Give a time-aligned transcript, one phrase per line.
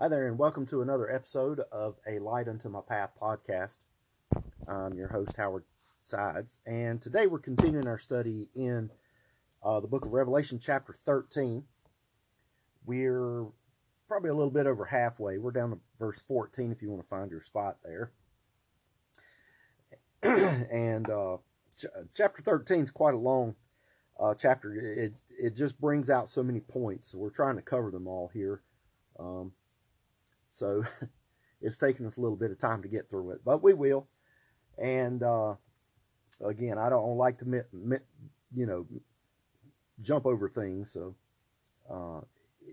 [0.00, 3.78] Hi there, and welcome to another episode of A Light Unto My Path podcast.
[4.66, 5.62] I'm your host, Howard
[6.00, 8.90] Sides, and today we're continuing our study in
[9.62, 11.62] uh, the book of Revelation, chapter 13.
[12.84, 13.46] We're
[14.08, 15.38] probably a little bit over halfway.
[15.38, 18.10] We're down to verse 14 if you want to find your spot there.
[20.72, 21.36] and uh,
[21.78, 21.86] ch-
[22.16, 23.54] chapter 13 is quite a long
[24.18, 24.74] uh, chapter.
[24.74, 27.12] It, it just brings out so many points.
[27.12, 28.60] So we're trying to cover them all here.
[29.20, 29.52] Um,
[30.54, 30.84] so
[31.60, 34.06] it's taken us a little bit of time to get through it, but we will.
[34.78, 35.54] And uh,
[36.44, 38.04] again, I don't like to, mit, mit,
[38.54, 38.86] you know,
[40.00, 40.92] jump over things.
[40.92, 41.14] So
[41.90, 42.20] uh,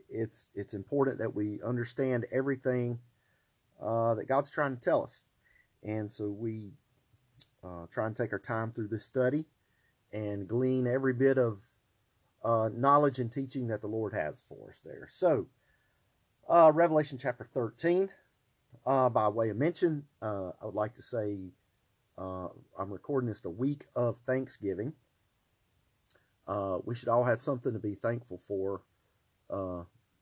[0.09, 2.99] it's it's important that we understand everything
[3.81, 5.21] uh, that God's trying to tell us,
[5.83, 6.71] and so we
[7.63, 9.45] uh, try and take our time through this study
[10.13, 11.61] and glean every bit of
[12.43, 15.07] uh, knowledge and teaching that the Lord has for us there.
[15.09, 15.47] So,
[16.51, 18.09] uh, Revelation chapter 13,
[18.85, 21.37] uh, by way of mention, uh, I would like to say
[22.17, 24.93] uh, I'm recording this the week of Thanksgiving.
[26.45, 28.81] Uh, we should all have something to be thankful for.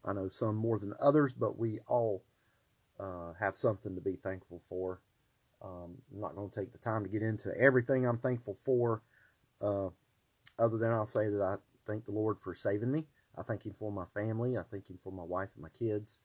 [0.05, 2.23] I know some more than others, but we all
[3.39, 5.01] have something to be thankful for.
[5.61, 9.01] Um, I'm not going to take the time to get into everything I'm thankful for,
[9.61, 13.05] other than I'll say that I thank the Lord for saving me.
[13.39, 14.57] I thank Him for my family.
[14.57, 16.19] I thank Him for my wife and my kids.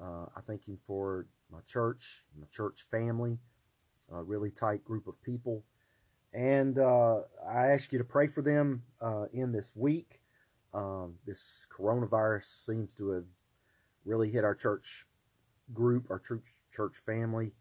[0.00, 3.38] Uh, I thank Him for my church, my church family,
[4.12, 5.64] a really tight group of people.
[6.32, 10.20] And uh, I ask you to pray for them uh, in this week.
[10.72, 13.24] Um, this coronavirus seems to have
[14.04, 15.06] really hit our church
[15.72, 16.44] group, our church
[16.74, 17.52] church family,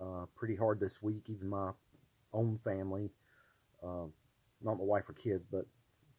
[0.00, 1.24] uh, pretty hard this week.
[1.28, 1.70] Even my
[2.32, 3.10] own family,
[3.82, 4.12] um,
[4.62, 5.66] not my wife or kids, but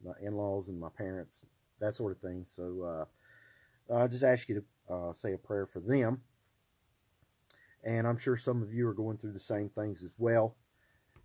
[0.04, 1.44] my in-laws and my parents,
[1.80, 2.46] that sort of thing.
[2.48, 3.06] So
[3.90, 6.22] uh, I just ask you to uh, say a prayer for them.
[7.82, 10.56] And I'm sure some of you are going through the same things as well.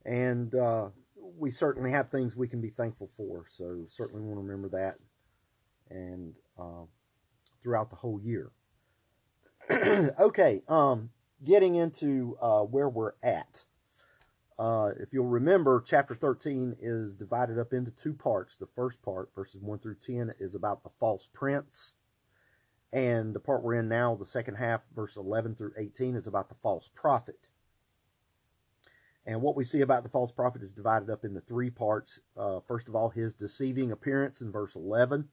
[0.05, 0.89] And uh,
[1.37, 3.45] we certainly have things we can be thankful for.
[3.47, 4.95] So certainly want to remember that.
[5.89, 6.85] And uh,
[7.61, 8.51] throughout the whole year.
[10.19, 11.09] okay, um,
[11.43, 13.65] getting into uh, where we're at.
[14.59, 18.57] Uh, if you'll remember, chapter 13 is divided up into two parts.
[18.57, 21.93] The first part, verses 1 through 10, is about the false prince.
[22.91, 26.49] And the part we're in now, the second half, verse 11 through 18, is about
[26.49, 27.47] the false prophet.
[29.25, 32.19] And what we see about the false prophet is divided up into three parts.
[32.35, 35.29] Uh, first of all, his deceiving appearance in verse 11,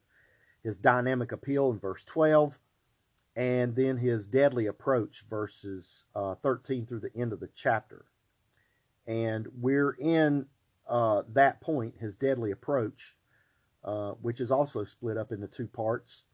[0.63, 2.61] his dynamic appeal in verse 12,
[3.35, 8.05] and then his deadly approach, verses uh, 13 through the end of the chapter.
[9.07, 10.47] And we're in
[10.89, 13.17] uh, that point, his deadly approach,
[13.85, 16.25] uh, which is also split up into two parts.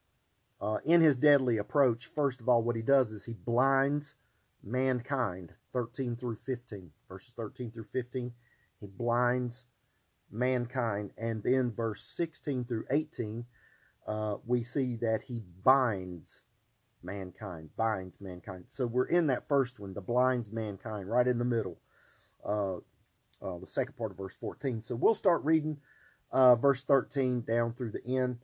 [0.60, 4.14] Uh, in his deadly approach, first of all, what he does is he blinds
[4.62, 8.32] mankind, 13 through 15, verses 13 through 15.
[8.80, 9.66] He blinds
[10.30, 11.10] mankind.
[11.18, 13.44] And then verse 16 through 18,
[14.06, 16.44] uh, we see that he binds
[17.02, 18.64] mankind, binds mankind.
[18.68, 21.81] So we're in that first one, the blinds mankind, right in the middle
[22.44, 22.76] uh,
[23.42, 24.82] uh, the second part of verse 14.
[24.82, 25.78] So we'll start reading
[26.30, 28.38] uh, verse 13 down through the end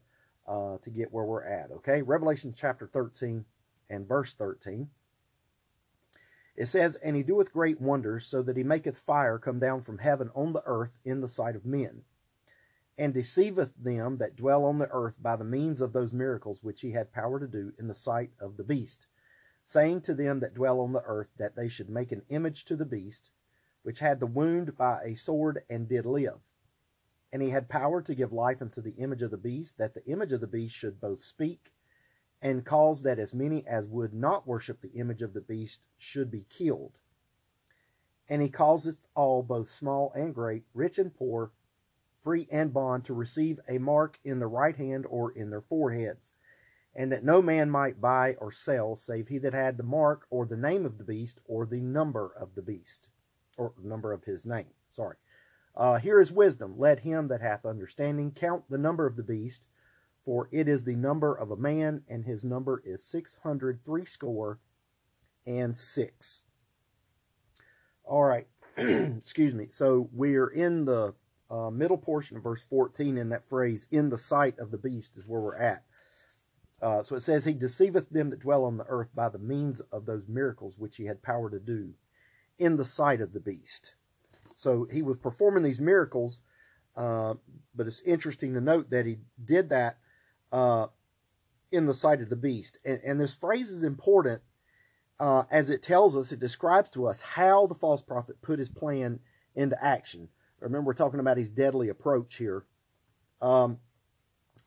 [0.47, 1.70] uh, to get where we're at.
[1.70, 3.44] Okay, Revelation chapter 13
[3.91, 4.88] and verse 13.
[6.56, 9.98] It says, And he doeth great wonders, so that he maketh fire come down from
[9.98, 12.03] heaven on the earth in the sight of men,
[12.98, 16.81] and deceiveth them that dwell on the earth by the means of those miracles which
[16.81, 19.06] he had power to do in the sight of the beast,
[19.62, 22.75] saying to them that dwell on the earth that they should make an image to
[22.75, 23.31] the beast,
[23.83, 26.39] which had the wound by a sword and did live.
[27.33, 30.05] And he had power to give life unto the image of the beast, that the
[30.06, 31.72] image of the beast should both speak
[32.41, 36.31] and cause that as many as would not worship the image of the beast should
[36.31, 36.99] be killed.
[38.28, 41.50] And he causeth all, both small and great, rich and poor,
[42.22, 46.33] free and bond, to receive a mark in the right hand or in their foreheads,
[46.94, 50.47] and that no man might buy or sell, save he that had the mark or
[50.47, 53.08] the name of the beast or the number of the beast
[53.58, 54.69] or number of his name.
[54.90, 55.16] Sorry.
[55.76, 56.75] Uh, here is wisdom.
[56.78, 59.66] Let him that hath understanding count the number of the beast,
[60.25, 64.58] for it is the number of a man, and his number is six hundred threescore
[65.46, 66.43] and six.
[68.05, 68.46] All right.
[68.76, 69.66] Excuse me.
[69.69, 71.14] So we're in the
[71.50, 75.16] uh, middle portion of verse 14 in that phrase, in the sight of the beast,
[75.16, 75.84] is where we're at.
[76.81, 79.81] Uh, so it says, He deceiveth them that dwell on the earth by the means
[79.93, 81.94] of those miracles which he had power to do
[82.58, 83.94] in the sight of the beast.
[84.55, 86.40] So he was performing these miracles,
[86.96, 87.34] uh,
[87.75, 89.99] but it's interesting to note that he did that
[90.50, 90.88] uh,
[91.70, 92.78] in the sight of the beast.
[92.84, 94.43] And, and this phrase is important
[95.20, 98.69] uh, as it tells us, it describes to us how the false prophet put his
[98.69, 99.20] plan
[99.54, 100.28] into action.
[100.61, 102.64] Remember, we're talking about his deadly approach here.
[103.40, 103.78] Um,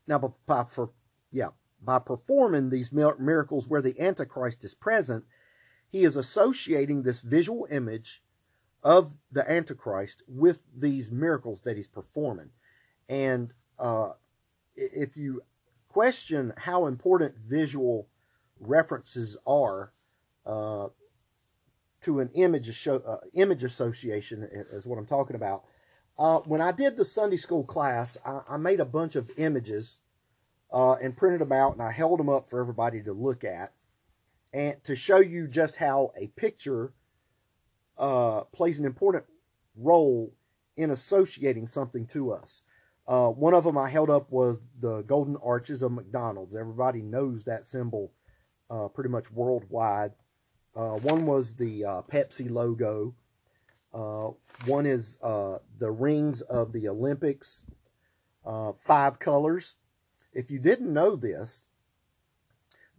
[0.08, 0.92] now, by, by, for,
[1.32, 1.50] yeah,
[1.82, 5.26] by performing these miracles where the Antichrist is present,
[5.92, 8.24] he is associating this visual image
[8.82, 12.50] of the Antichrist with these miracles that he's performing.
[13.10, 14.12] And uh,
[14.76, 15.42] if you
[15.90, 18.08] question how important visual
[18.60, 19.92] references are
[20.46, 20.88] uh,
[22.02, 25.66] to an image, uh, image association, is what I'm talking about.
[26.18, 30.00] Uh, when I did the Sunday school class, I, I made a bunch of images
[30.72, 33.74] uh, and printed them out, and I held them up for everybody to look at,
[34.54, 36.94] and to show you just how a picture
[37.98, 39.26] uh, plays an important
[39.76, 40.34] role
[40.76, 42.64] in associating something to us.
[43.08, 46.56] Uh, one of them I held up was the golden arches of McDonald's.
[46.56, 48.12] Everybody knows that symbol
[48.70, 50.14] uh, pretty much worldwide.
[50.76, 53.14] Uh, one was the uh, Pepsi logo.
[53.94, 54.30] Uh,
[54.66, 57.66] one is the rings of the Olympics,
[58.80, 59.76] five colors.
[60.34, 61.66] If you didn't know this,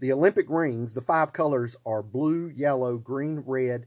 [0.03, 3.87] the Olympic rings, the five colors are blue, yellow, green, red,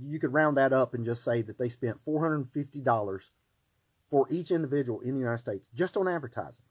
[0.00, 3.30] you could round that up and just say that they spent $450
[4.10, 6.64] for each individual in the United States just on advertising.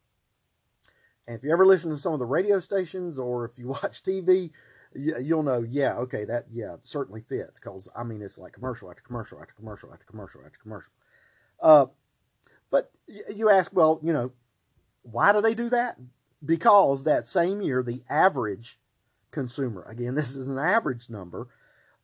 [1.27, 4.04] And if you ever listen to some of the radio stations or if you watch
[4.04, 4.51] TV,
[4.94, 7.59] you'll know, yeah, okay, that, yeah, certainly fits.
[7.59, 10.94] Because, I mean, it's like commercial after commercial after commercial after commercial after commercial.
[11.62, 11.86] Uh,
[12.70, 12.91] but
[13.34, 14.32] you ask, well, you know,
[15.03, 15.98] why do they do that?
[16.46, 18.79] Because that same year, the average
[19.32, 21.48] consumer, again, this is an average number,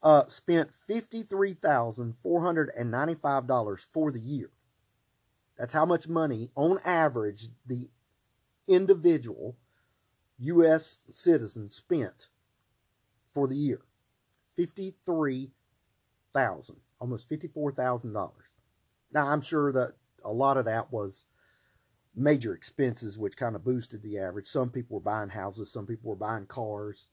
[0.04, 4.50] uh, spent $53,495 for the year.
[5.58, 7.90] That's how much money, on average, the
[8.68, 9.56] individual
[10.40, 11.00] U.S.
[11.10, 12.28] citizen spent
[13.32, 13.82] for the year.
[14.56, 15.52] Fifty-three
[16.34, 18.50] thousand, almost fifty-four thousand dollars.
[19.12, 19.94] Now I'm sure that
[20.24, 21.26] a lot of that was
[22.16, 24.48] major expenses, which kind of boosted the average.
[24.48, 27.08] Some people were buying houses, some people were buying cars,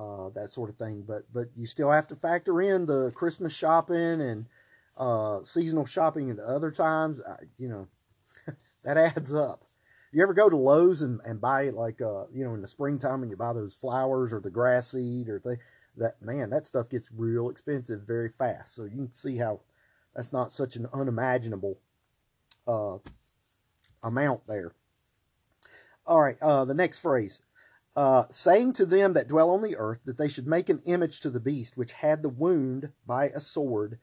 [0.00, 1.04] uh, that sort of thing.
[1.06, 4.46] But but you still have to factor in the Christmas shopping and
[4.96, 7.20] uh, seasonal shopping at other times.
[7.20, 7.88] Uh, you know,
[8.84, 9.64] that adds up.
[10.12, 12.66] You ever go to Lowe's and, and buy it like uh you know in the
[12.66, 15.58] springtime and you buy those flowers or the grass seed or thing
[15.96, 18.74] that man that stuff gets real expensive very fast.
[18.74, 19.60] So you can see how
[20.14, 21.78] that's not such an unimaginable
[22.66, 22.98] uh
[24.02, 24.72] amount there.
[26.06, 27.42] All right, uh the next phrase.
[27.96, 31.18] Uh, saying to them that dwell on the earth that they should make an image
[31.20, 33.98] to the beast which had the wound by a sword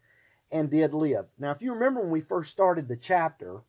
[0.51, 1.25] and did live.
[1.39, 3.61] Now, if you remember when we first started the chapter,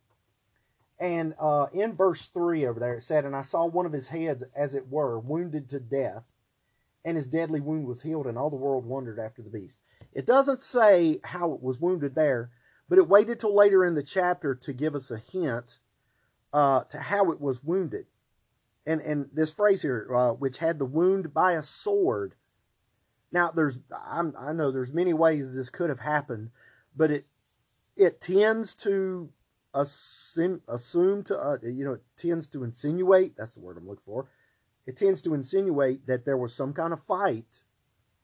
[0.99, 4.09] and uh, in verse 3 over there, it said, And I saw one of his
[4.09, 6.23] heads, as it were, wounded to death,
[7.05, 9.77] and his deadly wound was healed, and all the world wondered after the beast.
[10.11, 12.51] It doesn't say how it was wounded there,
[12.89, 15.79] but it waited till later in the chapter to give us a hint
[16.51, 18.07] uh, to how it was wounded.
[18.89, 22.33] And and this phrase here, uh, which had the wound by a sword.
[23.31, 23.77] Now there's
[24.07, 26.49] I'm, I know there's many ways this could have happened,
[26.95, 27.27] but it
[27.95, 29.29] it tends to
[29.75, 34.01] assume, assume to uh, you know it tends to insinuate that's the word I'm looking
[34.07, 34.27] for.
[34.87, 37.63] It tends to insinuate that there was some kind of fight,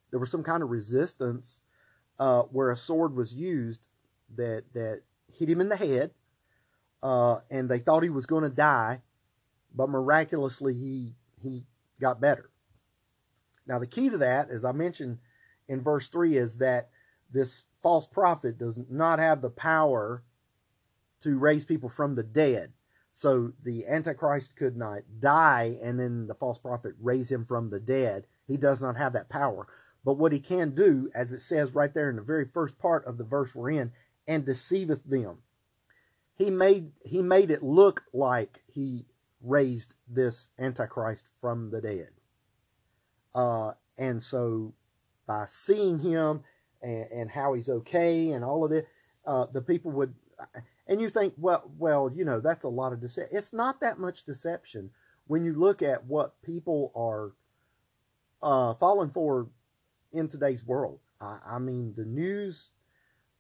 [0.10, 1.60] there was some kind of resistance
[2.18, 3.88] uh, where a sword was used
[4.36, 6.10] that that hit him in the head,
[7.04, 9.02] uh, and they thought he was going to die,
[9.76, 11.66] but miraculously he he
[12.00, 12.50] got better.
[13.68, 15.20] Now the key to that, as I mentioned
[15.68, 16.90] in verse three, is that
[17.32, 20.24] this false prophet does not have the power
[21.22, 22.72] to raise people from the dead.
[23.12, 27.80] So the Antichrist could not die and then the false prophet raise him from the
[27.80, 28.28] dead.
[28.48, 29.68] He does not have that power.
[30.04, 33.06] But what he can do, as it says right there in the very first part
[33.06, 33.92] of the verse we're in,
[34.28, 35.38] and deceiveth them.
[36.36, 39.06] He made he made it look like he
[39.46, 42.10] raised this Antichrist from the dead.
[43.34, 44.74] Uh, and so
[45.28, 46.42] by seeing him
[46.82, 48.88] and, and how he's okay and all of it,
[49.26, 50.14] uh, the people would
[50.88, 53.38] and you think, well, well, you know, that's a lot of deception.
[53.38, 54.92] It's not that much deception
[55.28, 57.32] when you look at what people are
[58.44, 59.48] uh, falling for
[60.14, 61.00] in today's world.
[61.20, 62.72] I, I mean, the news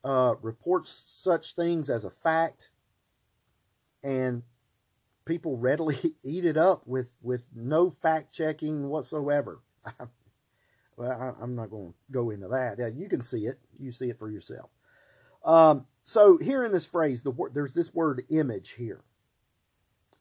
[0.04, 2.70] uh, reports such things as a fact,
[4.04, 4.44] and
[5.26, 9.62] people readily eat it up with with no fact checking whatsoever.
[10.98, 12.78] well, I, am not going to go into that.
[12.80, 13.60] Yeah, you can see it.
[13.80, 14.70] You see it for yourself.
[15.44, 19.02] Um, so here in this phrase, the there's this word image here.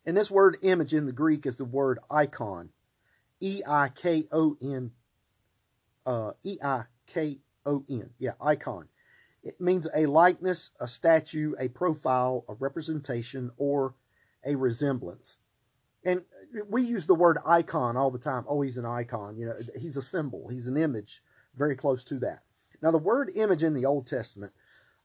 [0.06, 2.70] And this word image in the Greek is the word icon.
[3.40, 4.92] E I K O N.
[6.04, 8.11] Uh, e I K O N.
[8.18, 8.88] Yeah, icon.
[9.42, 13.94] It means a likeness, a statue, a profile, a representation, or
[14.44, 15.38] a resemblance.
[16.04, 16.22] And
[16.68, 18.44] we use the word icon all the time.
[18.46, 19.36] Oh, he's an icon.
[19.38, 20.48] You know, he's a symbol.
[20.48, 21.22] He's an image.
[21.56, 22.42] Very close to that.
[22.82, 24.52] Now, the word image in the Old Testament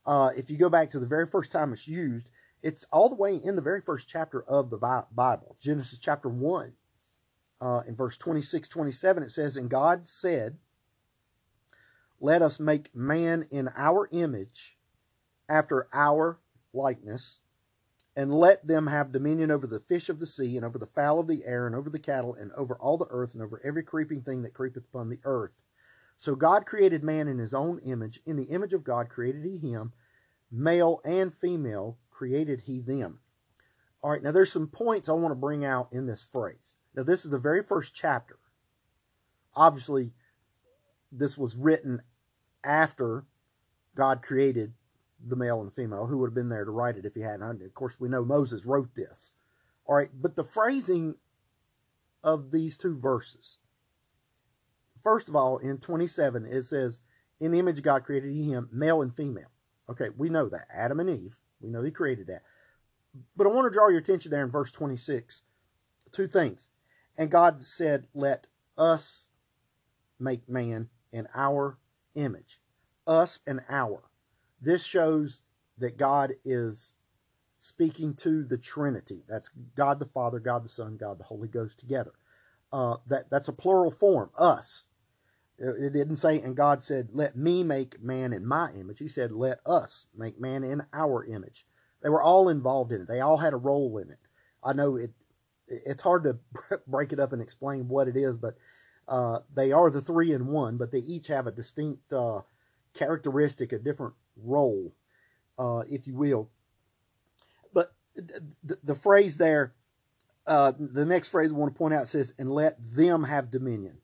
[0.05, 2.31] uh, if you go back to the very first time it's used,
[2.63, 6.73] it's all the way in the very first chapter of the Bible, Genesis chapter 1.
[7.61, 10.57] Uh, in verse 26, 27, it says, And God said,
[12.19, 14.77] Let us make man in our image,
[15.47, 16.39] after our
[16.73, 17.39] likeness,
[18.15, 21.19] and let them have dominion over the fish of the sea, and over the fowl
[21.19, 23.83] of the air, and over the cattle, and over all the earth, and over every
[23.83, 25.61] creeping thing that creepeth upon the earth.
[26.17, 28.19] So God created man in his own image.
[28.25, 29.93] In the image of God created he him.
[30.51, 33.19] Male and female created he them.
[34.01, 36.75] All right, now there's some points I want to bring out in this phrase.
[36.95, 38.37] Now, this is the very first chapter.
[39.55, 40.11] Obviously,
[41.11, 42.01] this was written
[42.63, 43.25] after
[43.95, 44.73] God created
[45.25, 46.07] the male and the female.
[46.07, 47.61] Who would have been there to write it if he hadn't?
[47.61, 49.33] Of course, we know Moses wrote this.
[49.85, 51.15] All right, but the phrasing
[52.23, 53.57] of these two verses
[55.03, 57.01] First of all, in 27, it says,
[57.39, 59.51] In the image of God created he him, male and female.
[59.89, 60.67] Okay, we know that.
[60.73, 62.43] Adam and Eve, we know he created that.
[63.35, 65.43] But I want to draw your attention there in verse 26.
[66.11, 66.69] Two things.
[67.17, 68.47] And God said, Let
[68.77, 69.31] us
[70.19, 71.77] make man in our
[72.15, 72.59] image.
[73.07, 74.08] Us and our.
[74.61, 75.41] This shows
[75.77, 76.95] that God is
[77.57, 79.23] speaking to the Trinity.
[79.27, 82.13] That's God the Father, God the Son, God the Holy Ghost together.
[82.71, 84.31] Uh, that that's a plural form.
[84.37, 84.85] Us.
[85.61, 88.99] It didn't say, and God said, Let me make man in my image.
[88.99, 91.65] He said, Let us make man in our image.
[92.01, 94.29] They were all involved in it, they all had a role in it.
[94.63, 95.11] I know it.
[95.67, 96.37] It's hard to
[96.87, 98.55] break it up and explain what it is, but
[99.07, 102.41] uh, they are the three in one, but they each have a distinct uh,
[102.93, 104.93] characteristic, a different role,
[105.57, 106.49] uh, if you will.
[107.73, 109.73] But the, the phrase there,
[110.47, 113.99] uh, the next phrase I want to point out says, and let them have dominion.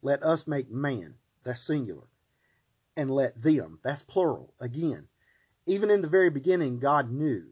[0.00, 2.08] Let us make man, that's singular,
[2.96, 5.08] and let them, that's plural, again.
[5.66, 7.44] Even in the very beginning, God knew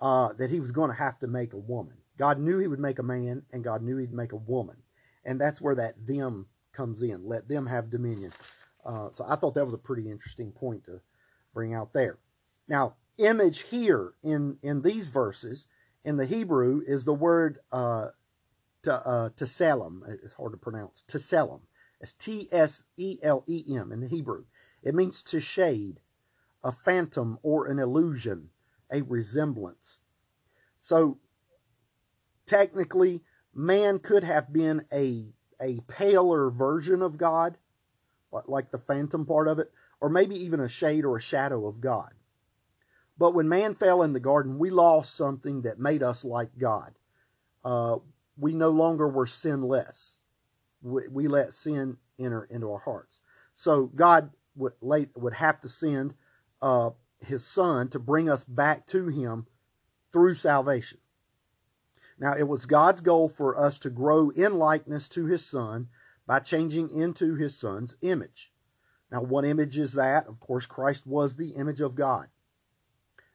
[0.00, 1.94] uh, that he was going to have to make a woman.
[2.18, 4.76] God knew he would make a man, and God knew he'd make a woman.
[5.24, 7.26] And that's where that them comes in.
[7.26, 8.32] Let them have dominion.
[8.84, 11.00] Uh, so I thought that was a pretty interesting point to
[11.54, 12.18] bring out there.
[12.68, 15.66] Now, image here in, in these verses
[16.04, 18.08] in the Hebrew is the word uh,
[18.82, 20.00] to uh, Tselem.
[20.22, 21.04] It's hard to pronounce.
[21.06, 21.60] Tselem.
[22.00, 24.44] It's T S E L E M in the Hebrew.
[24.82, 26.00] It means to shade,
[26.64, 28.50] a phantom or an illusion,
[28.90, 30.00] a resemblance.
[30.78, 31.18] So
[32.46, 33.22] technically,
[33.54, 37.58] man could have been a a paler version of God,
[38.46, 39.70] like the phantom part of it,
[40.00, 42.12] or maybe even a shade or a shadow of God.
[43.18, 46.94] But when man fell in the garden, we lost something that made us like God.
[47.64, 47.98] Uh,
[48.38, 50.22] we no longer were sinless.
[50.80, 53.20] We, we let sin enter into our hearts.
[53.54, 56.14] So God would, late, would have to send
[56.62, 59.46] uh, his son to bring us back to him
[60.12, 60.98] through salvation.
[62.18, 65.88] Now, it was God's goal for us to grow in likeness to his son
[66.30, 68.52] by changing into his son's image.
[69.10, 70.28] Now, what image is that?
[70.28, 72.28] Of course, Christ was the image of God.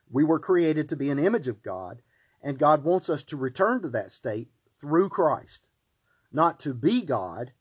[0.09, 2.01] We were created to be an image of God,
[2.41, 4.47] and God wants us to return to that state
[4.79, 5.67] through Christ.
[6.31, 7.51] Not to be God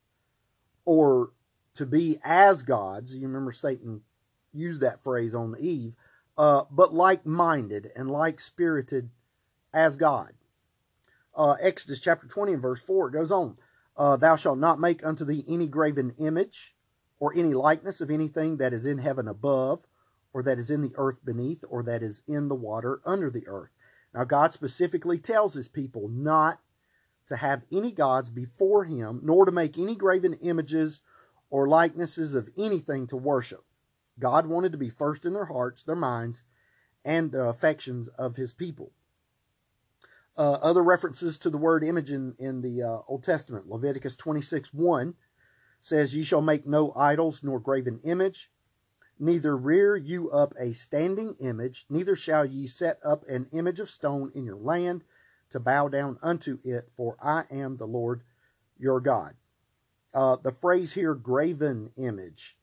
[0.85, 1.33] or
[1.75, 3.17] to be as gods.
[3.17, 4.03] You remember Satan
[4.53, 5.97] used that phrase on Eve,
[6.39, 9.11] uh, but like minded and like spirited
[9.73, 10.35] as God.
[11.35, 13.57] Uh, Exodus chapter 20 and verse 4 goes on
[13.97, 16.75] uh, Thou shalt not make unto thee any graven image
[17.19, 19.87] or any likeness of anything that is in heaven above,
[20.33, 23.47] or that is in the earth beneath, or that is in the water under the
[23.47, 23.71] earth.
[24.13, 26.61] Now, God specifically tells his people not
[27.29, 31.01] to have any gods before him, nor to make any graven images
[31.51, 33.65] or likenesses of anything to worship.
[34.19, 36.43] God wanted to be first in their hearts, their minds,
[37.05, 38.93] and the affections of his people.
[40.37, 44.71] Uh, other references to the word image in, in the uh, Old Testament, Leviticus 26
[44.73, 45.15] 1
[45.81, 48.51] says, Ye shall make no idols nor graven image,
[49.19, 53.89] neither rear you up a standing image, neither shall ye set up an image of
[53.89, 55.05] stone in your land
[55.51, 58.23] to bow down unto it, for I am the Lord
[58.77, 59.35] your God.
[60.13, 62.57] Uh, the phrase here, graven image,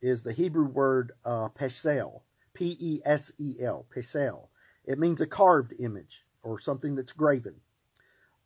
[0.00, 2.22] is the Hebrew word uh, pesel,
[2.54, 4.48] P E S E L, pesel.
[4.84, 7.56] It means a carved image or something that's graven.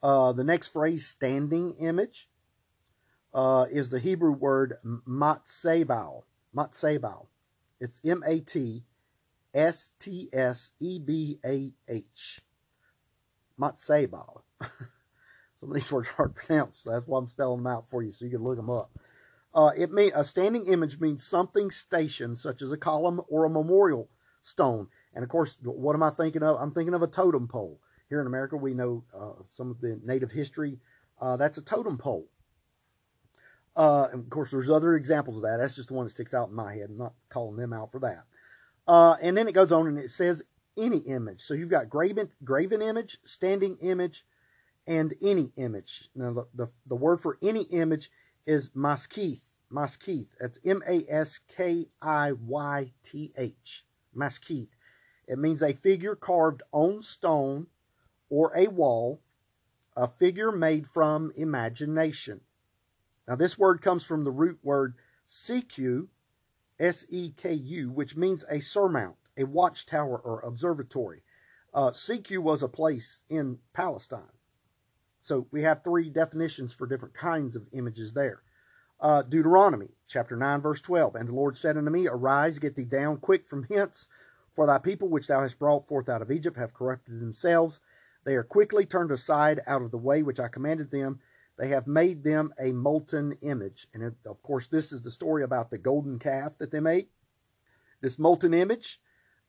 [0.03, 2.29] Uh, the next phrase, standing image,
[3.35, 6.23] uh, is the Hebrew word matsebah.
[6.55, 7.27] Matsebah.
[7.81, 8.85] It's M A T
[9.53, 12.41] S T S E B A H.
[13.59, 14.43] Matsebah.
[15.57, 17.89] Some of these words are hard to pronounce, so that's why I'm spelling them out
[17.89, 18.91] for you so you can look them up.
[19.55, 23.51] Uh, it may, a standing image means something stationed, such as a column or a
[23.51, 24.11] memorial
[24.43, 24.89] stone.
[25.15, 26.61] And of course, what am I thinking of?
[26.61, 27.81] I'm thinking of a totem pole.
[28.09, 30.79] Here in America, we know uh, some of the native history.
[31.21, 32.29] Uh, that's a totem pole.
[33.75, 35.59] Uh, of course, there's other examples of that.
[35.59, 36.89] That's just the one that sticks out in my head.
[36.91, 38.25] I'm not calling them out for that.
[38.87, 40.45] Uh, and then it goes on and it says
[40.77, 41.41] any image.
[41.41, 44.25] So you've got graven, graven image, standing image,
[44.87, 46.09] and any image.
[46.15, 48.11] Now, the, the, the word for any image
[48.47, 49.49] is maskith.
[49.73, 50.29] Maskith.
[50.39, 53.85] That's M A S K I Y T H.
[54.17, 54.69] Maskith.
[55.27, 57.67] It means a figure carved on stone
[58.29, 59.21] or a wall,
[59.97, 62.41] a figure made from imagination.
[63.27, 64.95] Now, this word comes from the root word
[65.27, 66.09] seku,
[66.79, 71.23] S E K U, which means a surmount, a watchtower, or observatory.
[71.77, 74.33] Uh, Seku was a place in Palestine.
[75.21, 78.43] So we have three definitions for different kinds of images there.
[78.99, 81.15] Uh, Deuteronomy chapter 9, verse 12.
[81.17, 84.09] And the Lord said unto me, Arise, get thee down quick from hence,
[84.55, 87.81] for thy people which thou hast brought forth out of Egypt have corrupted themselves.
[88.27, 91.21] They are quickly turned aside out of the way which I commanded them,
[91.57, 93.87] they have made them a molten image.
[93.95, 97.07] And of course, this is the story about the golden calf that they made.
[98.03, 99.01] This molten image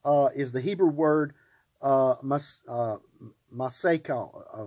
[0.05, 1.33] uh, is the Hebrew word
[1.81, 2.97] uh, mas, uh.
[3.51, 4.65] Uh,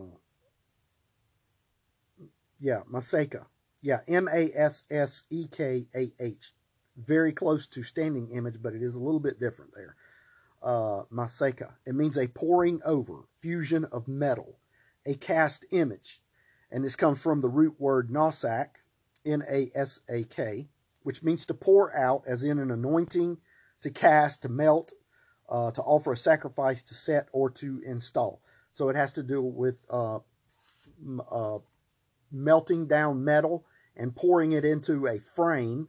[2.58, 3.46] yeah, maseka.
[3.80, 6.52] Yeah, M A S S E K A H.
[6.96, 9.96] Very close to standing image, but it is a little bit different there.
[10.62, 11.72] Uh, maseka.
[11.86, 14.58] It means a pouring over, fusion of metal,
[15.06, 16.20] a cast image.
[16.70, 18.68] And this comes from the root word nasak,
[19.24, 20.68] N-A-S-A-K,
[21.02, 23.38] which means to pour out, as in an anointing,
[23.82, 24.92] to cast, to melt,
[25.48, 28.42] uh, to offer a sacrifice, to set, or to install.
[28.72, 30.20] So it has to do with uh,
[31.30, 31.58] uh,
[32.30, 35.88] melting down metal and pouring it into a frame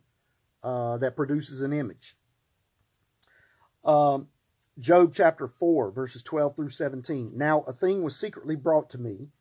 [0.63, 2.15] uh, that produces an image.
[3.83, 4.27] Um,
[4.79, 7.31] Job chapter 4, verses 12 through 17.
[7.35, 9.31] Now a thing was secretly brought to me,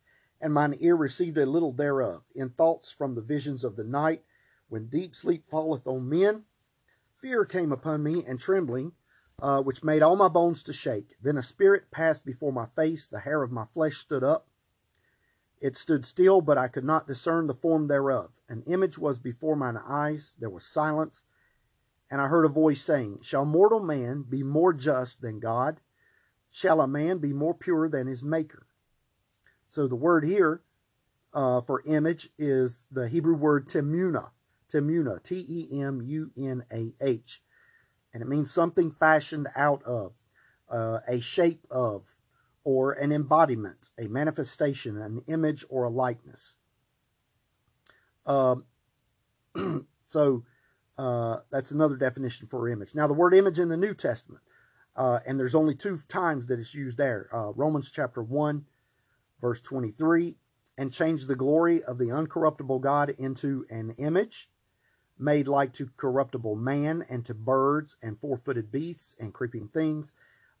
[0.41, 4.23] and mine ear received a little thereof, in thoughts from the visions of the night,
[4.67, 6.43] when deep sleep falleth on men.
[7.13, 8.91] Fear came upon me, and trembling,
[9.41, 11.15] uh, which made all my bones to shake.
[11.21, 14.47] Then a spirit passed before my face, the hair of my flesh stood up.
[15.61, 18.41] It stood still, but I could not discern the form thereof.
[18.49, 21.23] An image was before mine eyes, there was silence,
[22.11, 25.79] and I heard a voice saying, Shall mortal man be more just than God?
[26.51, 28.67] Shall a man be more pure than his Maker?
[29.65, 30.61] So the word here
[31.33, 34.31] uh, for image is the Hebrew word temuna,
[34.69, 37.41] temuna, T E M U N A H,
[38.13, 40.11] and it means something fashioned out of,
[40.69, 42.17] uh, a shape of,
[42.65, 46.57] or an embodiment, a manifestation, an image, or a likeness.
[48.25, 48.65] Um,
[50.03, 50.43] so
[51.01, 52.93] uh, that's another definition for image.
[52.93, 54.43] Now, the word image in the New Testament,
[54.95, 58.65] uh, and there's only two times that it's used there uh, Romans chapter 1,
[59.41, 60.35] verse 23,
[60.77, 64.47] and change the glory of the uncorruptible God into an image
[65.17, 70.13] made like to corruptible man and to birds and four footed beasts and creeping things.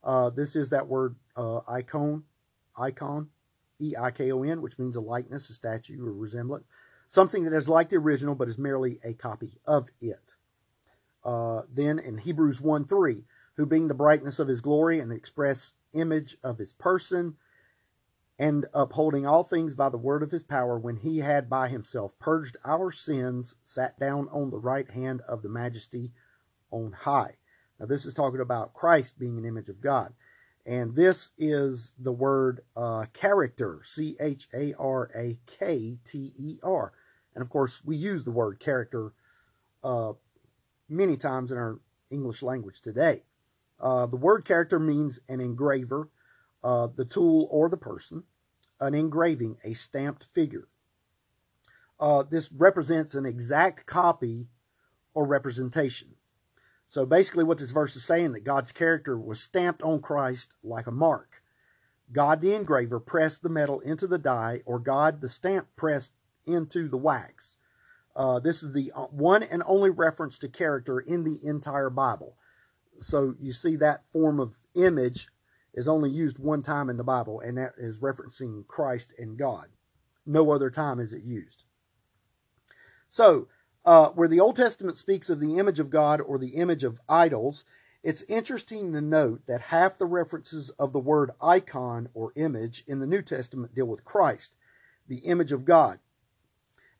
[0.03, 2.23] Uh, this is that word uh, icon,
[2.75, 3.29] icon,
[3.79, 6.65] E I K O N, which means a likeness, a statue, or resemblance
[7.11, 10.35] something that is like the original but is merely a copy of it.
[11.25, 13.25] Uh, then in Hebrews 1 3,
[13.57, 17.35] who being the brightness of his glory and the express image of his person,
[18.39, 22.17] and upholding all things by the word of his power, when he had by himself
[22.17, 26.13] purged our sins, sat down on the right hand of the majesty
[26.71, 27.35] on high.
[27.77, 30.13] Now, this is talking about Christ being an image of God.
[30.65, 36.57] And this is the word uh, character, C H A R A K T E
[36.63, 36.93] R.
[37.33, 39.13] And of course, we use the word character
[39.83, 40.13] uh,
[40.89, 43.23] many times in our English language today.
[43.79, 46.09] Uh, the word character means an engraver,
[46.63, 48.23] uh, the tool or the person,
[48.79, 50.67] an engraving, a stamped figure.
[51.99, 54.49] Uh, this represents an exact copy
[55.13, 56.15] or representation.
[56.87, 60.87] So basically, what this verse is saying that God's character was stamped on Christ like
[60.87, 61.41] a mark.
[62.11, 66.11] God, the engraver, pressed the metal into the die, or God, the stamp, pressed
[66.45, 67.57] into the wax.
[68.15, 72.35] Uh, this is the uh, one and only reference to character in the entire Bible.
[72.99, 75.29] So you see that form of image
[75.73, 79.67] is only used one time in the Bible, and that is referencing Christ and God.
[80.25, 81.63] No other time is it used.
[83.09, 83.47] So,
[83.83, 87.01] uh, where the Old Testament speaks of the image of God or the image of
[87.09, 87.63] idols,
[88.03, 92.99] it's interesting to note that half the references of the word icon or image in
[92.99, 94.55] the New Testament deal with Christ,
[95.07, 95.99] the image of God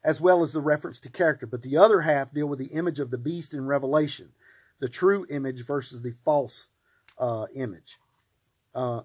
[0.04, 3.00] as well as the reference to character, but the other half deal with the image
[3.00, 4.30] of the beast in Revelation,
[4.80, 6.70] the true image versus the false
[7.18, 7.98] uh, image.
[8.74, 9.02] Uh,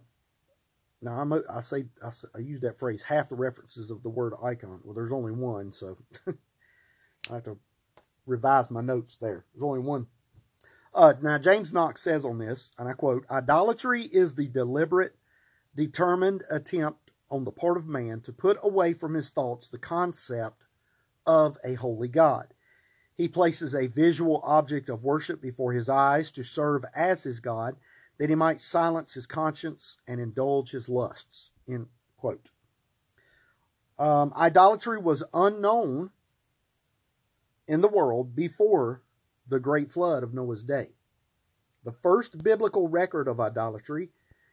[1.03, 4.81] now I'm say I, I use that phrase half the references of the word icon.
[4.83, 7.59] Well, there's only one, so I have to
[8.25, 9.45] revise my notes there.
[9.53, 10.07] There's only one.
[10.95, 15.17] Uh, now James Knox says on this, and I quote: "Idolatry is the deliberate,
[15.75, 20.65] determined attempt on the part of man to put away from his thoughts the concept
[21.27, 22.55] of a holy God.
[23.15, 27.77] He places a visual object of worship before his eyes to serve as his God,
[28.19, 31.51] that he might silence his conscience and indulge his lusts.
[31.69, 31.87] End
[32.17, 32.51] quote.
[33.99, 36.11] Um, idolatry was unknown
[37.67, 39.03] in the world before
[39.49, 40.91] the great flood of Noah's day.
[41.85, 44.11] The first biblical record of idolatry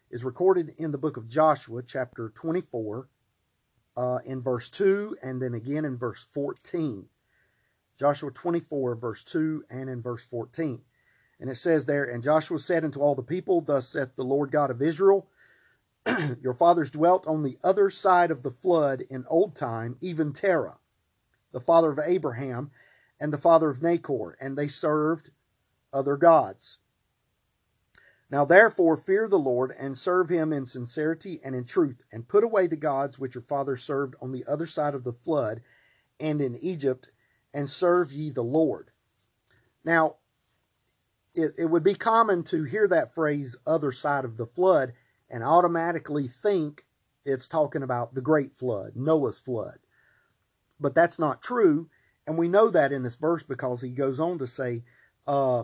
[0.09, 3.07] is recorded in the book of Joshua, chapter 24,
[3.95, 7.07] uh, in verse 2 and then again in verse 14.
[7.97, 10.81] Joshua 24, verse 2 and in verse 14.
[11.39, 14.51] And it says there, And Joshua said unto all the people, Thus saith the Lord
[14.51, 15.27] God of Israel,
[16.41, 20.79] Your fathers dwelt on the other side of the flood in old time, even Terah,
[21.51, 22.71] the father of Abraham,
[23.19, 25.29] and the father of Nachor, and they served
[25.93, 26.79] other gods.
[28.29, 32.43] Now therefore fear the Lord and serve him in sincerity and in truth, and put
[32.43, 35.61] away the gods which your fathers served on the other side of the flood
[36.19, 37.09] and in Egypt,
[37.53, 38.91] and serve ye the Lord.
[39.83, 40.17] Now,
[41.35, 44.93] it, it would be common to hear that phrase, other side of the flood,
[45.29, 46.85] and automatically think
[47.25, 49.79] it's talking about the great flood, Noah's flood.
[50.79, 51.89] But that's not true,
[52.27, 54.83] and we know that in this verse because he goes on to say,
[55.25, 55.63] uh,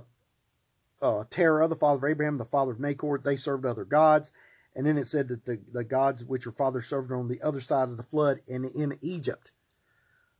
[1.01, 4.31] uh, Terah, the father of Abraham, the father of Nachor, they served other gods.
[4.75, 7.61] And then it said that the, the gods which your father served on the other
[7.61, 9.51] side of the flood in, in Egypt.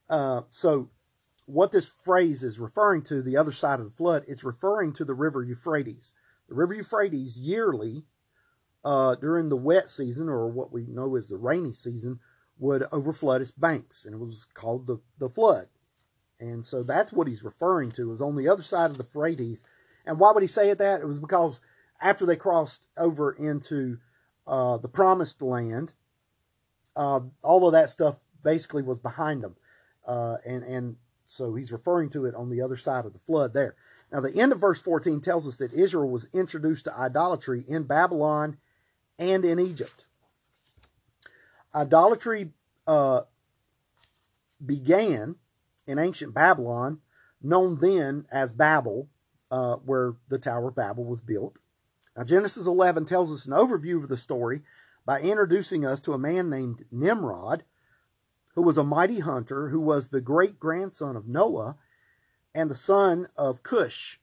[0.10, 0.90] Uh, so,
[1.46, 5.04] what this phrase is referring to, the other side of the flood, it's referring to
[5.04, 6.14] the river Euphrates.
[6.48, 8.06] The river Euphrates yearly,
[8.86, 12.20] uh, during the wet season, or what we know as the rainy season,
[12.60, 15.70] would overflood its banks, and it was called the, the flood.
[16.40, 19.64] And so that's what he's referring to, is on the other side of the Euphrates
[20.06, 21.02] and why would he say it that?
[21.02, 21.62] It was because
[22.02, 24.00] after they crossed over into
[24.48, 25.94] uh, the promised land,
[26.96, 29.56] uh, all of that stuff basically was behind them.
[30.08, 33.54] Uh, and, and so he's referring to it on the other side of the flood
[33.54, 33.76] there.
[34.12, 37.84] Now, the end of verse 14 tells us that Israel was introduced to idolatry in
[37.84, 38.58] Babylon
[39.20, 40.08] and in Egypt.
[41.76, 42.50] Idolatry
[42.88, 43.22] uh,
[44.66, 45.36] began
[45.86, 47.02] in ancient Babylon,
[47.42, 49.10] known then as Babel,
[49.52, 51.60] uh, where the Tower of Babel was built.
[52.16, 54.62] Now, Genesis 11 tells us an overview of the story
[55.06, 57.64] by introducing us to a man named Nimrod,
[58.56, 61.78] who was a mighty hunter, who was the great grandson of Noah
[62.54, 64.20] and the son of Cush.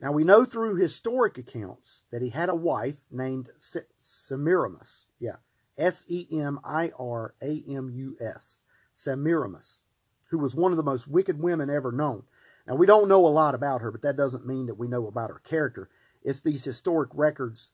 [0.00, 3.50] Now, we know through historic accounts that he had a wife named
[3.96, 5.06] Semiramis.
[5.20, 5.36] Yeah,
[5.78, 8.60] S E M I R A M U S.
[8.92, 9.82] Semiramis,
[10.30, 12.24] who was one of the most wicked women ever known.
[12.66, 15.06] Now, we don't know a lot about her, but that doesn't mean that we know
[15.06, 15.88] about her character.
[16.22, 17.72] It's these historic records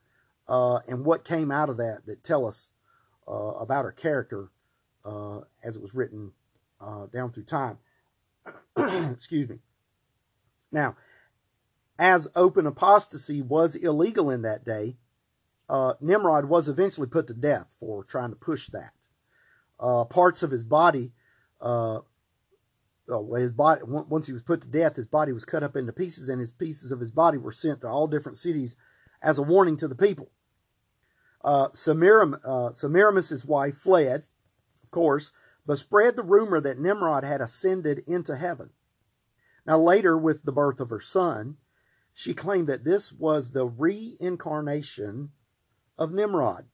[0.48, 2.70] uh, and what came out of that that tell us
[3.27, 4.51] uh, about her character
[5.05, 6.33] uh, as it was written
[6.81, 7.79] uh, down through time.
[8.77, 9.59] Excuse me.
[10.72, 10.96] Now,
[11.98, 14.96] as open apostasy was illegal in that day,
[15.68, 18.92] uh, Nimrod was eventually put to death for trying to push that.
[19.79, 21.12] Uh, parts of his body,
[23.11, 25.92] uh, his body, once he was put to death, his body was cut up into
[25.92, 28.77] pieces, and his pieces of his body were sent to all different cities
[29.23, 30.31] as a warning to the people.
[31.44, 34.25] Uh, Semiram, uh, wife fled,
[34.83, 35.31] of course,
[35.66, 38.71] but spread the rumor that Nimrod had ascended into heaven.
[39.66, 41.59] Now, later, with the birth of her son,
[42.12, 45.31] she claimed that this was the reincarnation
[45.99, 46.66] of Nimrod.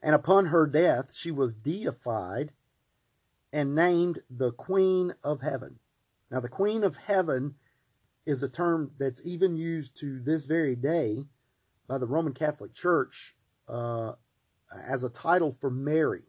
[0.00, 2.52] And upon her death, she was deified
[3.52, 5.78] and named the Queen of Heaven.
[6.30, 7.56] Now, the Queen of Heaven
[8.24, 11.24] is a term that's even used to this very day
[11.86, 13.36] by the Roman Catholic Church
[13.68, 14.12] uh,
[14.86, 16.22] as a title for Mary.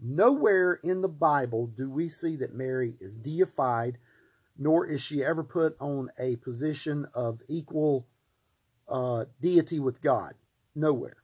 [0.00, 3.98] Nowhere in the Bible do we see that Mary is deified,
[4.56, 8.06] nor is she ever put on a position of equal
[8.88, 10.34] uh, deity with God.
[10.74, 11.16] Nowhere.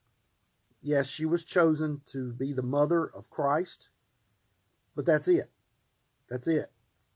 [0.83, 3.89] Yes, she was chosen to be the mother of Christ,
[4.95, 5.51] but that's it.
[6.29, 6.71] That's it.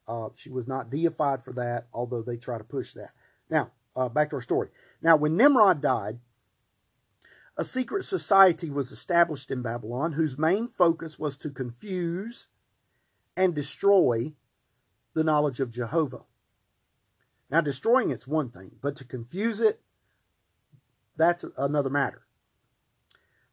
[0.07, 3.13] Uh, she was not deified for that, although they try to push that.
[3.51, 4.69] Now, uh, back to our story.
[5.03, 6.19] Now, when Nimrod died,
[7.57, 12.47] a secret society was established in Babylon whose main focus was to confuse
[13.37, 14.35] and destroy
[15.15, 16.23] the knowledge of Jehovah.
[17.51, 19.81] Now, destroying it's one thing, but to confuse it,
[21.17, 22.23] that's another matter.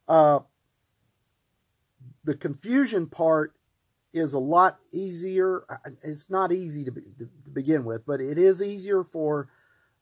[0.07, 0.41] Uh,
[2.23, 3.55] the confusion part
[4.15, 5.65] is a lot easier.
[6.01, 9.49] It's not easy to, be, to begin with, but it is easier for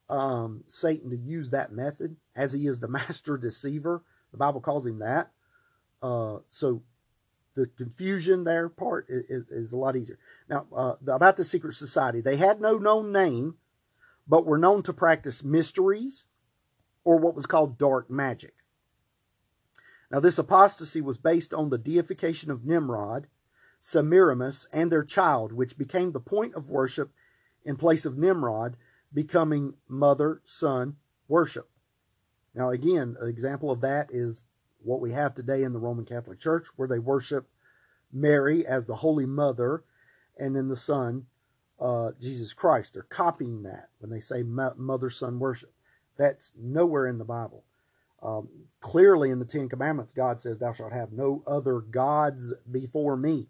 [0.10, 4.04] um, Satan to use that method as he is the master deceiver.
[4.32, 5.32] The Bible calls him that.
[6.02, 6.84] Uh, so
[7.56, 10.19] the confusion there part is, is a lot easier.
[10.49, 13.56] Now, uh, about the secret society, they had no known name,
[14.28, 16.26] but were known to practice mysteries
[17.04, 18.54] or what was called dark magic.
[20.12, 23.28] Now, this apostasy was based on the deification of Nimrod,
[23.86, 27.12] Semiramis, and their child, which became the point of worship
[27.65, 28.78] in place of Nimrod
[29.13, 30.96] becoming mother son
[31.28, 31.69] worship.
[32.56, 34.46] Now, again, an example of that is
[34.82, 37.50] what we have today in the Roman Catholic Church, where they worship
[38.10, 39.84] Mary as the Holy Mother
[40.38, 41.26] and then the Son,
[41.78, 42.93] uh, Jesus Christ.
[42.93, 45.74] They're copying that when they say mother son worship.
[46.15, 47.65] That's nowhere in the Bible.
[48.22, 48.48] Um,
[48.80, 53.50] clearly, in the Ten Commandments, God says, Thou shalt have no other gods before me.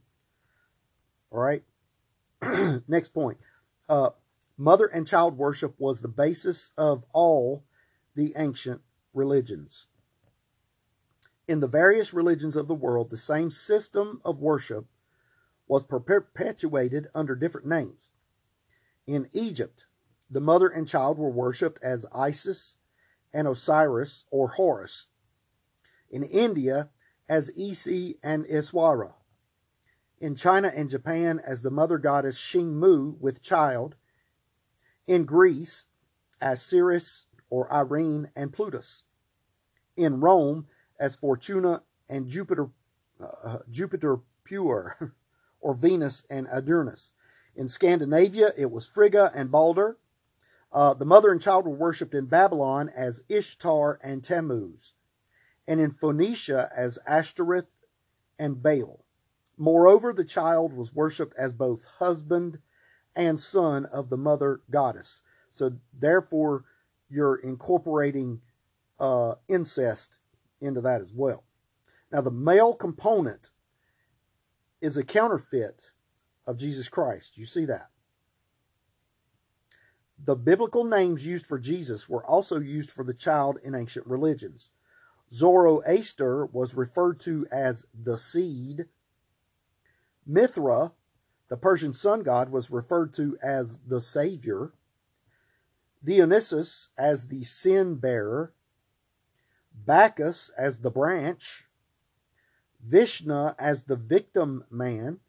[1.33, 1.63] All right?
[2.87, 3.39] Next point.
[3.89, 4.11] Uh,
[4.57, 7.63] Mother and child worship was the basis of all
[8.15, 8.81] the ancient
[9.13, 9.87] religions.
[11.47, 14.85] In the various religions of the world, the same system of worship
[15.67, 18.11] was perpetuated under different names.
[19.07, 19.85] In Egypt,
[20.29, 22.77] the mother and child were worshipped as Isis
[23.33, 25.07] and Osiris or Horus.
[26.09, 26.89] In India,
[27.27, 29.15] as Isi and Iswara.
[30.23, 33.97] In China and Japan, as the mother goddess Xingmu with child
[35.05, 35.87] in Greece
[36.39, 39.03] as Ceres or Irene and Plutus,
[39.97, 42.69] in Rome as Fortuna and Jupiter,
[43.21, 45.13] uh, Jupiter Pure,
[45.59, 47.11] or Venus and Adurnus.
[47.53, 49.97] In Scandinavia, it was Frigga and Balder.
[50.71, 54.93] Uh, the mother and child were worshipped in Babylon as Ishtar and Tammuz,
[55.67, 57.75] and in Phoenicia as Ashtoreth
[58.39, 59.02] and Baal.
[59.57, 62.59] Moreover, the child was worshipped as both husband
[63.15, 65.21] and son of the mother goddess.
[65.51, 66.65] So therefore,
[67.09, 68.41] you're incorporating
[68.99, 70.19] uh, incest
[70.59, 71.43] into that as well.
[72.11, 73.51] Now, the male component
[74.81, 75.91] is a counterfeit
[76.45, 77.37] of Jesus Christ.
[77.37, 77.89] You see that?
[80.23, 84.69] The biblical names used for Jesus were also used for the child in ancient religions.
[85.31, 88.85] Zoroaster was referred to as the seed.
[90.25, 90.93] Mithra
[91.49, 94.73] The Persian sun god was referred to as the Savior,
[96.03, 98.53] Dionysus as the sin bearer,
[99.73, 101.65] Bacchus as the branch,
[102.85, 105.19] Vishnu as the victim man,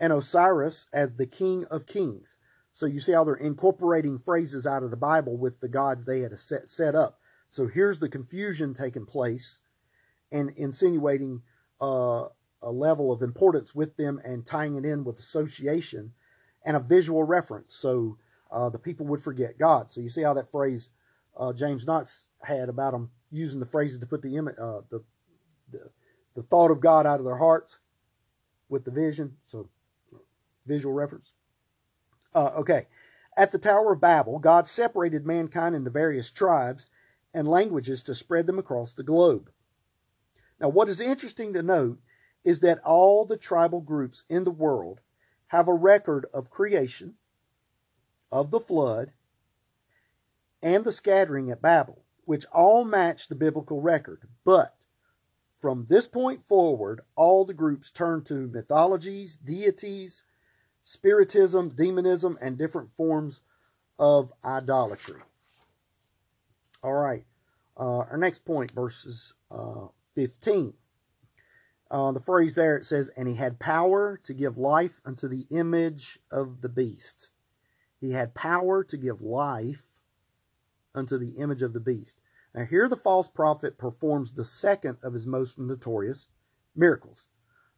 [0.00, 2.36] and Osiris as the king of kings.
[2.72, 6.20] So you see how they're incorporating phrases out of the Bible with the gods they
[6.20, 7.20] had set, set up.
[7.48, 9.60] So here's the confusion taking place
[10.32, 11.42] and insinuating
[11.80, 12.24] uh,
[12.64, 16.12] a level of importance with them and tying it in with association
[16.64, 17.74] and a visual reference.
[17.74, 18.18] So
[18.50, 19.90] uh, the people would forget God.
[19.90, 20.90] So you see how that phrase
[21.36, 25.04] uh, James Knox had about them using the phrases to put the, uh, the,
[25.70, 25.90] the
[26.34, 27.78] the thought of God out of their hearts
[28.68, 29.36] with the vision.
[29.44, 29.68] So
[30.66, 31.32] visual reference.
[32.34, 32.86] Uh, okay.
[33.36, 36.88] At the Tower of Babel, God separated mankind into various tribes
[37.32, 39.50] and languages to spread them across the globe.
[40.60, 41.98] Now, what is interesting to note
[42.44, 45.00] is that all the tribal groups in the world
[45.48, 47.14] have a record of creation,
[48.30, 49.12] of the flood,
[50.62, 54.28] and the scattering at Babel, which all match the biblical record.
[54.44, 54.76] But
[55.56, 60.22] from this point forward, all the groups turn to mythologies, deities,
[60.82, 63.40] spiritism, demonism, and different forms
[63.98, 65.20] of idolatry.
[66.82, 67.24] All right.
[67.76, 70.74] Uh, our next point, verses uh, 15.
[71.94, 75.46] Uh, the phrase there it says, And he had power to give life unto the
[75.48, 77.30] image of the beast.
[78.00, 80.00] He had power to give life
[80.92, 82.20] unto the image of the beast.
[82.52, 86.26] Now, here the false prophet performs the second of his most notorious
[86.74, 87.28] miracles.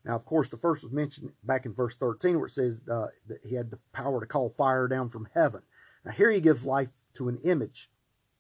[0.03, 3.09] Now, of course, the first was mentioned back in verse 13, where it says uh,
[3.27, 5.61] that he had the power to call fire down from heaven.
[6.07, 7.91] Now, here he gives life to an image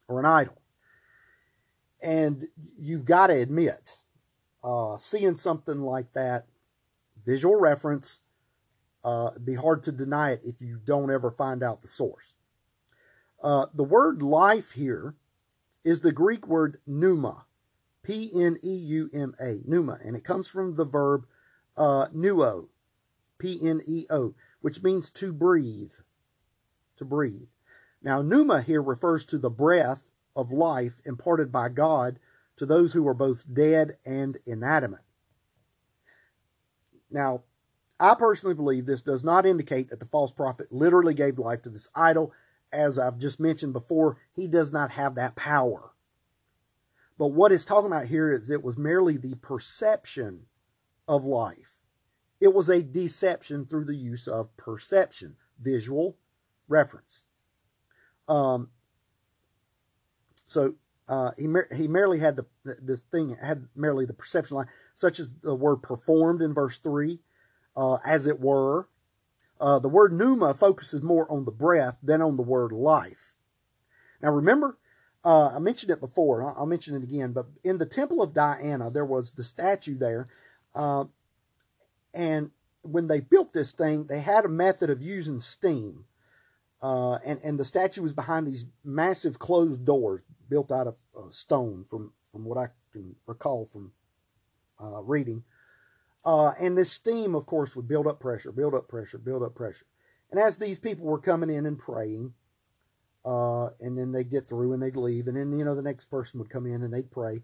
[0.08, 0.56] or an idol.
[2.00, 3.98] And you've got to admit,
[4.66, 6.46] uh, seeing something like that,
[7.24, 8.22] visual reference,
[9.04, 12.34] uh, be hard to deny it if you don't ever find out the source.
[13.40, 15.14] Uh, the word life here
[15.84, 17.46] is the Greek word pneuma,
[18.02, 21.26] P N E U M A, pneuma, and it comes from the verb
[21.76, 22.68] uh, pneuo,
[23.38, 25.92] P N E O, which means to breathe.
[26.96, 27.48] To breathe.
[28.02, 32.18] Now, pneuma here refers to the breath of life imparted by God
[32.56, 35.00] to those who were both dead and inanimate.
[37.10, 37.42] Now,
[37.98, 41.70] I personally believe this does not indicate that the false prophet literally gave life to
[41.70, 42.32] this idol.
[42.72, 45.92] As I've just mentioned before, he does not have that power.
[47.18, 50.46] But what it's talking about here is it was merely the perception
[51.08, 51.80] of life.
[52.40, 56.18] It was a deception through the use of perception, visual
[56.68, 57.22] reference.
[58.28, 58.70] Um,
[60.46, 60.74] so
[61.08, 65.20] uh, he mer- he merely had the this thing had merely the perception line, such
[65.20, 67.20] as the word performed in verse three,
[67.76, 68.88] uh, as it were.
[69.60, 73.36] Uh, the word pneuma focuses more on the breath than on the word life.
[74.20, 74.78] Now remember,
[75.24, 76.42] uh, I mentioned it before.
[76.42, 77.32] I'll, I'll, mention it again.
[77.32, 80.28] But in the temple of Diana, there was the statue there,
[80.74, 81.04] uh,
[82.12, 82.50] and
[82.82, 86.04] when they built this thing, they had a method of using steam.
[86.82, 91.30] Uh, and, and the statue was behind these massive closed doors built out of uh,
[91.30, 93.92] stone, from, from what I can recall from
[94.80, 95.44] uh, reading.
[96.24, 99.54] Uh, and this steam, of course, would build up pressure, build up pressure, build up
[99.54, 99.86] pressure.
[100.30, 102.34] And as these people were coming in and praying,
[103.24, 106.06] uh, and then they'd get through and they'd leave, and then, you know, the next
[106.06, 107.42] person would come in and they'd pray.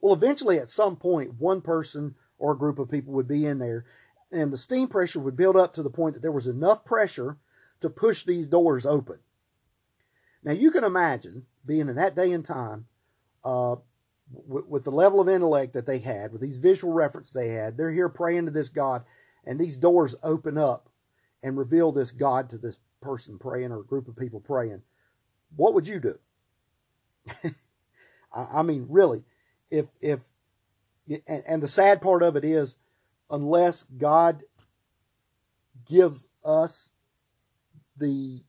[0.00, 3.58] Well, eventually, at some point, one person or a group of people would be in
[3.58, 3.84] there,
[4.32, 7.38] and the steam pressure would build up to the point that there was enough pressure
[7.80, 9.18] to push these doors open.
[10.42, 12.86] Now, you can imagine being in that day and time,
[13.44, 13.76] uh,
[14.46, 17.76] w- with the level of intellect that they had, with these visual references they had,
[17.76, 19.04] they're here praying to this God,
[19.44, 20.88] and these doors open up
[21.42, 24.82] and reveal this God to this person praying or a group of people praying.
[25.56, 26.18] What would you do?
[28.32, 29.24] I mean, really,
[29.70, 30.20] if if
[31.26, 32.76] and, and the sad part of it is,
[33.30, 34.42] unless God
[35.86, 36.92] gives us
[37.96, 38.44] the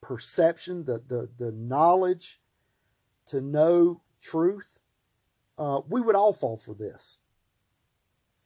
[0.00, 2.39] perception, the, the, the knowledge
[3.30, 4.80] to know truth,
[5.58, 7.18] uh, we would all fall for this.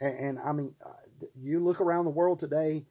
[0.01, 0.91] And, and, I mean, uh,
[1.41, 2.87] you look around the world today,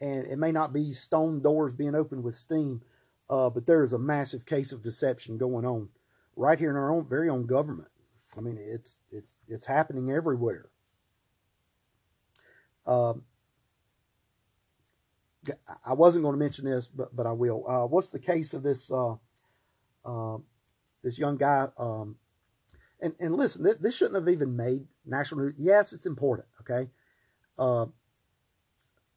[0.00, 2.82] and it may not be stone doors being opened with steam,
[3.30, 5.88] uh, but there is a massive case of deception going on
[6.36, 7.88] right here in our own very own government.
[8.36, 10.70] I mean, it's it's it's happening everywhere.
[12.86, 13.22] Um,
[15.84, 17.64] I wasn't going to mention this, but but I will.
[17.68, 19.14] Uh, what's the case of this uh,
[20.04, 20.38] uh,
[21.02, 21.68] this young guy?
[21.78, 22.16] Um,
[23.00, 25.54] and and listen, this, this, shouldn't have even made national news.
[25.56, 26.48] Yes, it's important.
[26.60, 26.90] Okay,
[27.58, 27.86] uh,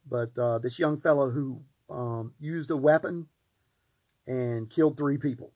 [0.07, 3.27] but uh, this young fellow who um, used a weapon
[4.27, 5.51] and killed three people.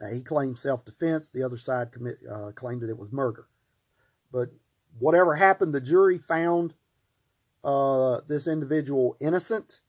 [0.00, 1.30] Now, he claimed self-defense.
[1.30, 3.46] The other side commit, uh, claimed that it was murder.
[4.32, 4.50] But
[4.98, 6.74] whatever happened, the jury found
[7.62, 9.80] uh, this individual innocent.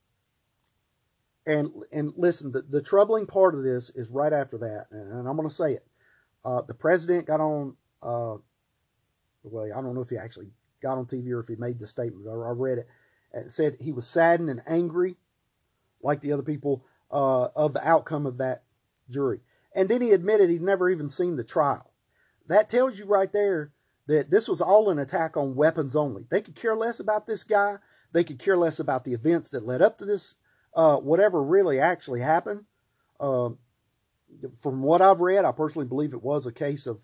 [1.46, 5.36] And and listen, the, the troubling part of this is right after that, and I'm
[5.36, 5.86] going to say it.
[6.46, 7.76] Uh, the president got on.
[8.02, 8.36] Uh,
[9.44, 11.88] well, I don't know if he actually got on TV or if he made the
[11.88, 12.28] statement.
[12.28, 12.88] Or I read it
[13.34, 15.18] and said he was saddened and angry,
[16.02, 18.64] like the other people, uh, of the outcome of that
[19.10, 19.42] jury.
[19.76, 21.92] And then he admitted he'd never even seen the trial.
[22.48, 23.72] That tells you right there
[24.08, 26.26] that this was all an attack on weapons only.
[26.30, 27.78] They could care less about this guy.
[28.12, 30.36] They could care less about the events that led up to this,
[30.76, 32.66] uh, whatever really actually happened.
[33.20, 33.58] Um,
[34.60, 37.02] from what I've read, I personally believe it was a case of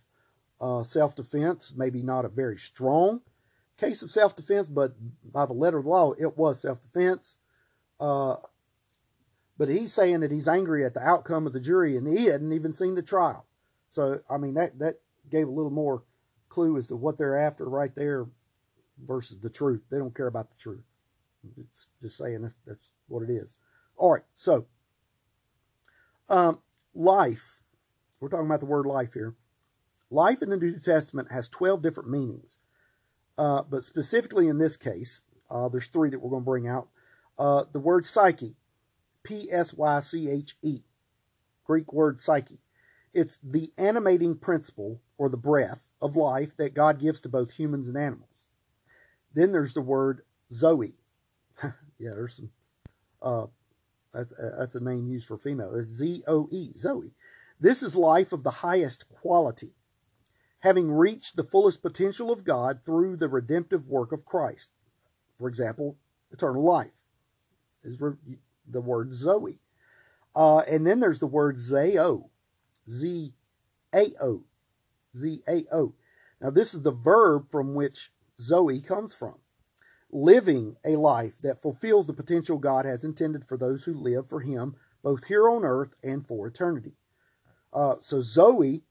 [0.60, 3.22] uh, self defense, maybe not a very strong
[3.80, 4.94] case of self defense, but
[5.24, 7.38] by the letter of the law, it was self defense.
[8.00, 8.36] Uh,
[9.58, 12.54] but he's saying that he's angry at the outcome of the jury, and he hadn't
[12.54, 13.46] even seen the trial.
[13.90, 15.00] So, I mean, that that
[15.30, 16.04] gave a little more
[16.50, 18.28] clue as to what they're after right there
[19.04, 19.82] versus the truth.
[19.90, 20.84] They don't care about the truth.
[21.58, 23.56] It's just saying that's, that's what it is.
[23.96, 24.66] All right, so
[26.30, 26.60] um,
[26.94, 27.60] life.
[28.20, 29.36] We're talking about the word life here.
[30.10, 32.58] Life in the New Testament has 12 different meanings.
[33.38, 36.90] Uh, but specifically in this case, uh, there's three that we're going to bring out.
[37.38, 38.58] Uh, the word psyche,
[39.24, 40.82] P S Y C H E,
[41.66, 42.60] Greek word psyche.
[43.14, 47.88] It's the animating principle or the breath of life that God gives to both humans
[47.88, 48.48] and animals.
[49.34, 50.22] Then there's the word
[50.52, 50.99] Zoe.
[51.98, 52.50] yeah, there's some.
[53.22, 53.48] Uh,
[54.14, 55.76] that's uh, that's a name used for female.
[55.76, 57.14] It's Z O E, Zoe.
[57.60, 59.74] This is life of the highest quality,
[60.60, 64.70] having reached the fullest potential of God through the redemptive work of Christ.
[65.38, 65.98] For example,
[66.32, 67.04] eternal life
[67.84, 67.98] is
[68.68, 69.60] the word Zoe.
[70.36, 72.30] Uh, and then there's the word Zao,
[72.90, 73.34] Z
[73.94, 74.44] A O,
[75.16, 75.94] Z A O.
[76.42, 79.40] Now, this is the verb from which Zoe comes from.
[80.12, 84.42] Living a life that fulfills the potential God has intended for those who live for
[84.42, 86.94] Him, both here on earth and for eternity.
[87.72, 88.84] Uh, so, Zoe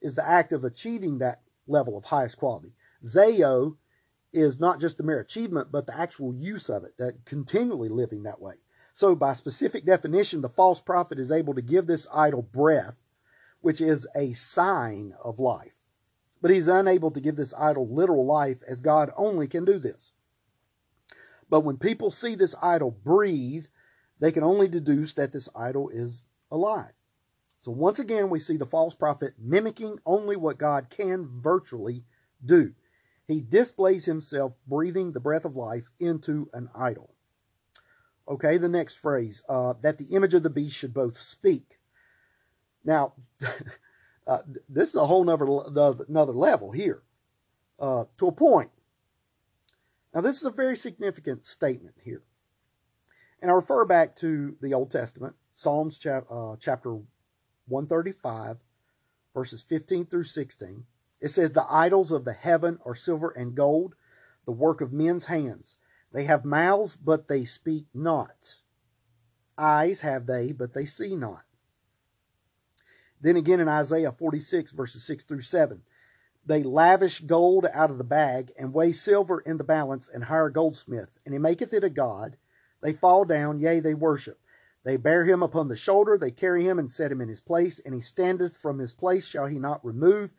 [0.00, 2.74] is the act of achieving that level of highest quality.
[3.04, 3.76] Zao
[4.32, 8.22] is not just the mere achievement, but the actual use of it, that continually living
[8.22, 8.54] that way.
[8.92, 13.06] So, by specific definition, the false prophet is able to give this idol breath
[13.60, 15.74] which is a sign of life.
[16.40, 20.12] But he's unable to give this idol literal life as God only can do this.
[21.50, 23.66] But when people see this idol breathe,
[24.20, 26.92] they can only deduce that this idol is alive.
[27.58, 32.04] So once again, we see the false prophet mimicking only what God can virtually
[32.42, 32.72] do.
[33.26, 37.14] He displays himself breathing the breath of life into an idol.
[38.26, 41.80] Okay, the next phrase uh, that the image of the beast should both speak
[42.84, 43.14] now,
[44.26, 44.38] uh,
[44.68, 47.02] this is a whole nother, another level here
[47.78, 48.70] uh, to a point.
[50.14, 52.22] Now, this is a very significant statement here.
[53.40, 56.94] And I refer back to the Old Testament, Psalms uh, chapter
[57.68, 58.58] 135,
[59.34, 60.84] verses 15 through 16.
[61.20, 63.94] It says, The idols of the heaven are silver and gold,
[64.44, 65.76] the work of men's hands.
[66.12, 68.56] They have mouths, but they speak not.
[69.56, 71.44] Eyes have they, but they see not.
[73.20, 75.82] Then again in Isaiah 46, verses 6 through 7.
[76.50, 80.46] They lavish gold out of the bag, and weigh silver in the balance, and hire
[80.46, 82.38] a goldsmith, and he maketh it a god.
[82.82, 84.40] They fall down, yea, they worship.
[84.82, 87.78] They bear him upon the shoulder, they carry him and set him in his place,
[87.78, 90.34] and he standeth from his place, shall he not remove?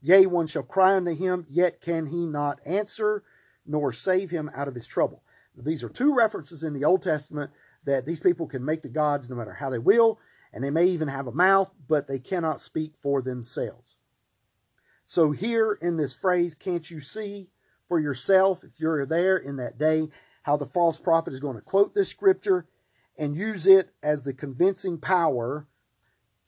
[0.00, 3.22] Yea, one shall cry unto him, yet can he not answer,
[3.64, 5.22] nor save him out of his trouble.
[5.56, 7.52] These are two references in the Old Testament
[7.84, 10.18] that these people can make the gods no matter how they will,
[10.52, 13.96] and they may even have a mouth, but they cannot speak for themselves.
[15.12, 17.50] So, here in this phrase, can't you see
[17.86, 20.08] for yourself, if you're there in that day,
[20.44, 22.66] how the false prophet is going to quote this scripture
[23.18, 25.68] and use it as the convincing power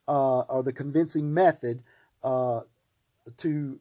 [0.09, 1.83] uh, or the convincing method
[2.23, 2.61] uh,
[3.37, 3.81] to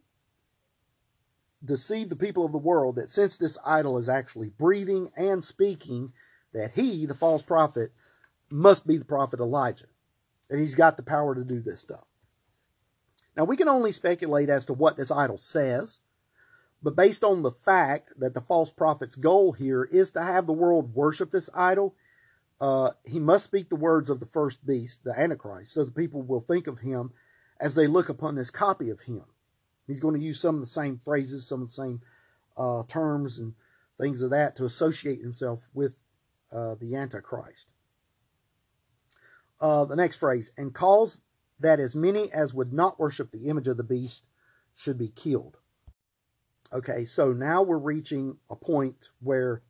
[1.63, 6.11] deceive the people of the world that since this idol is actually breathing and speaking,
[6.51, 7.93] that he, the false prophet,
[8.49, 9.85] must be the prophet Elijah
[10.49, 12.03] And he's got the power to do this stuff.
[13.35, 16.01] Now, we can only speculate as to what this idol says,
[16.81, 20.53] but based on the fact that the false prophet's goal here is to have the
[20.53, 21.95] world worship this idol,
[22.59, 26.21] uh, he must speak the words of the first beast, the Antichrist, so the people
[26.21, 27.11] will think of him
[27.59, 29.23] as they look upon this copy of him.
[29.87, 32.01] He's going to use some of the same phrases, some of the same
[32.55, 33.53] uh, terms and
[33.99, 36.03] things of that to associate himself with
[36.51, 37.71] uh, the Antichrist.
[39.59, 41.21] Uh, the next phrase, and calls
[41.63, 44.27] that as many as would not worship the image of the beast
[44.75, 45.57] should be killed.
[46.71, 49.61] Okay, so now we're reaching a point where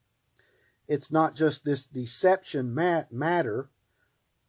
[0.87, 3.69] it's not just this deception mat- matter.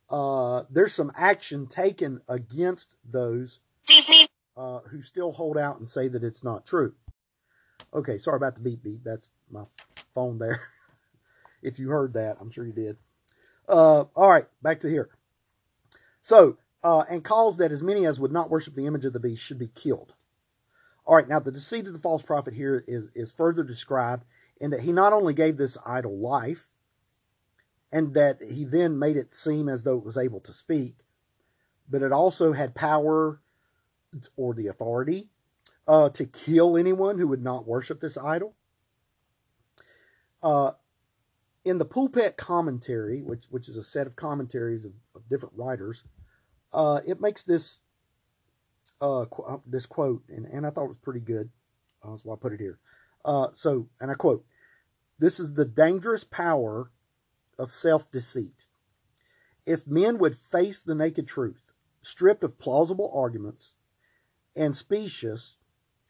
[0.09, 3.61] Uh, there's some action taken against those
[4.57, 6.95] uh, who still hold out and say that it's not true.
[7.93, 9.03] Okay, sorry about the beep beep.
[9.05, 9.65] That's my
[10.15, 10.61] phone there.
[11.63, 12.97] if you heard that, I'm sure you did.
[13.69, 15.11] Uh, all right, back to here.
[16.23, 19.21] So, uh, and calls that as many as would not worship the image of the
[19.21, 20.15] beast should be killed.
[21.07, 24.25] All right, now the deceit of the false prophet here is, is further described
[24.61, 26.69] in that he not only gave this idol life,
[27.91, 30.97] and that he then made it seem as though it was able to speak,
[31.89, 33.41] but it also had power
[34.37, 35.29] or the authority
[35.87, 38.55] uh, to kill anyone who would not worship this idol.
[40.43, 40.73] Uh,
[41.65, 46.05] in the pulpit commentary, which which is a set of commentaries of, of different writers,
[46.75, 47.81] uh, it makes this
[49.01, 51.51] uh, qu- uh, this quote, and, and I thought it was pretty good.
[52.03, 52.79] Uh, that's why I put it here.
[53.25, 54.45] Uh, so, and I quote:
[55.19, 56.91] "This is the dangerous power
[57.59, 58.67] of self deceit.
[59.67, 61.73] If men would face the naked truth,
[62.03, 63.75] stripped of plausible arguments
[64.55, 65.57] and specious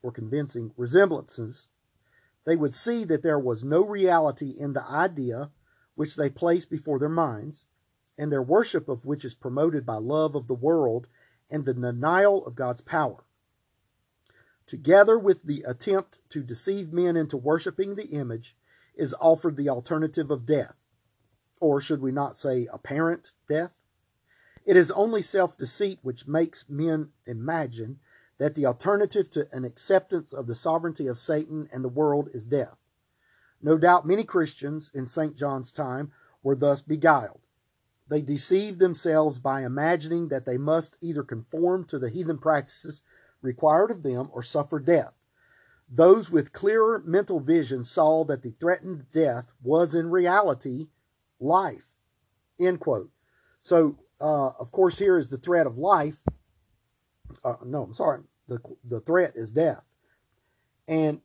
[0.03, 1.71] or convincing resemblances,
[2.45, 5.51] they would see that there was no reality in the idea
[5.95, 7.65] which they place before their minds,
[8.17, 11.07] and their worship of which is promoted by love of the world
[11.51, 13.25] and the denial of God's power.
[14.67, 18.57] Together with the attempt to deceive men into worshiping the image
[18.95, 20.77] is offered the alternative of death,
[21.61, 23.83] or should we not say apparent death?
[24.65, 28.01] It is only self deceit which makes men imagine
[28.39, 32.47] that the alternative to an acceptance of the sovereignty of Satan and the world is
[32.47, 32.79] death.
[33.63, 35.37] No doubt many Christians in St.
[35.37, 36.13] John's time
[36.43, 37.44] were thus beguiled.
[38.09, 43.03] They deceived themselves by imagining that they must either conform to the heathen practices
[43.41, 45.15] required of them or suffer death.
[45.89, 50.89] Those with clearer mental vision saw that the threatened death was in reality
[51.39, 51.97] life.
[52.59, 53.11] End quote.
[53.61, 56.23] So, uh, of course, here is the threat of life.
[57.45, 58.23] Uh, no, I'm sorry.
[58.49, 59.83] The the threat is death,
[60.87, 61.21] and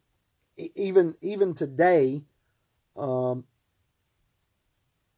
[0.58, 2.24] even even today,
[2.96, 3.44] um,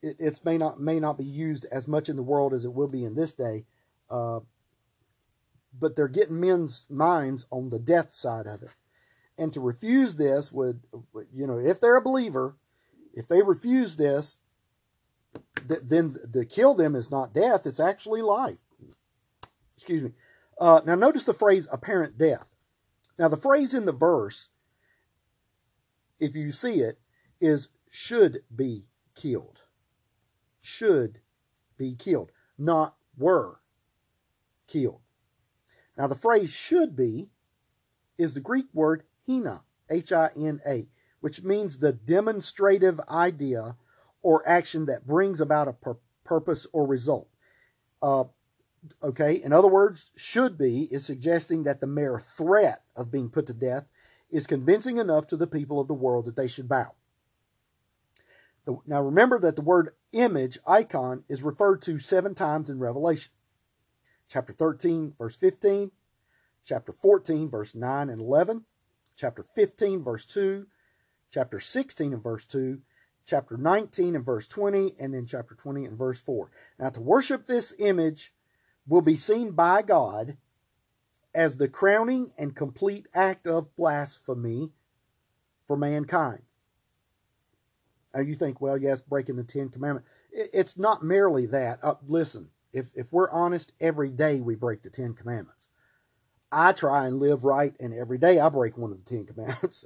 [0.02, 2.74] it it's may not may not be used as much in the world as it
[2.74, 3.66] will be in this day.
[4.10, 4.42] Uh,
[5.78, 8.76] but they're getting men's minds on the death side of it.
[9.38, 10.82] And to refuse this would,
[11.34, 12.58] you know, if they're a believer,
[13.14, 14.40] if they refuse this,
[15.68, 18.58] th- then to kill them is not death, it's actually life.
[19.76, 20.12] Excuse me.
[20.60, 22.56] Uh, now, notice the phrase apparent death.
[23.18, 24.50] Now, the phrase in the verse,
[26.20, 27.00] if you see it,
[27.40, 28.86] is should be
[29.16, 29.61] killed.
[30.62, 31.20] Should
[31.78, 33.60] be killed, not were
[34.68, 35.02] killed.
[35.98, 37.30] Now, the phrase should be
[38.18, 40.88] is the Greek word hina, H I N A,
[41.20, 43.76] which means the demonstrative idea
[44.22, 47.28] or action that brings about a pur- purpose or result.
[48.02, 48.26] Uh,
[49.04, 53.48] okay, in other words, should be is suggesting that the mere threat of being put
[53.48, 53.86] to death
[54.30, 56.94] is convincing enough to the people of the world that they should bow.
[58.66, 63.32] The, now, remember that the word image, icon, is referred to seven times in Revelation.
[64.28, 65.92] Chapter 13, verse 15,
[66.64, 68.66] chapter 14, verse 9 and 11,
[69.16, 70.68] chapter 15, verse 2,
[71.30, 72.82] chapter 16 and verse 2,
[73.26, 76.50] chapter 19 and verse 20, and then chapter 20 and verse 4.
[76.80, 78.34] Now, to worship this image
[78.88, 80.38] will be seen by God
[81.34, 84.72] as the crowning and complete act of blasphemy
[85.66, 86.42] for mankind.
[88.14, 90.10] Now, you think, well, yes, breaking the Ten Commandments.
[90.32, 91.80] It's not merely that.
[91.84, 95.68] Uh, listen, if, if we're honest, every day we break the Ten Commandments.
[96.52, 99.86] I try and live right, and every day I break one of the Ten Commandments.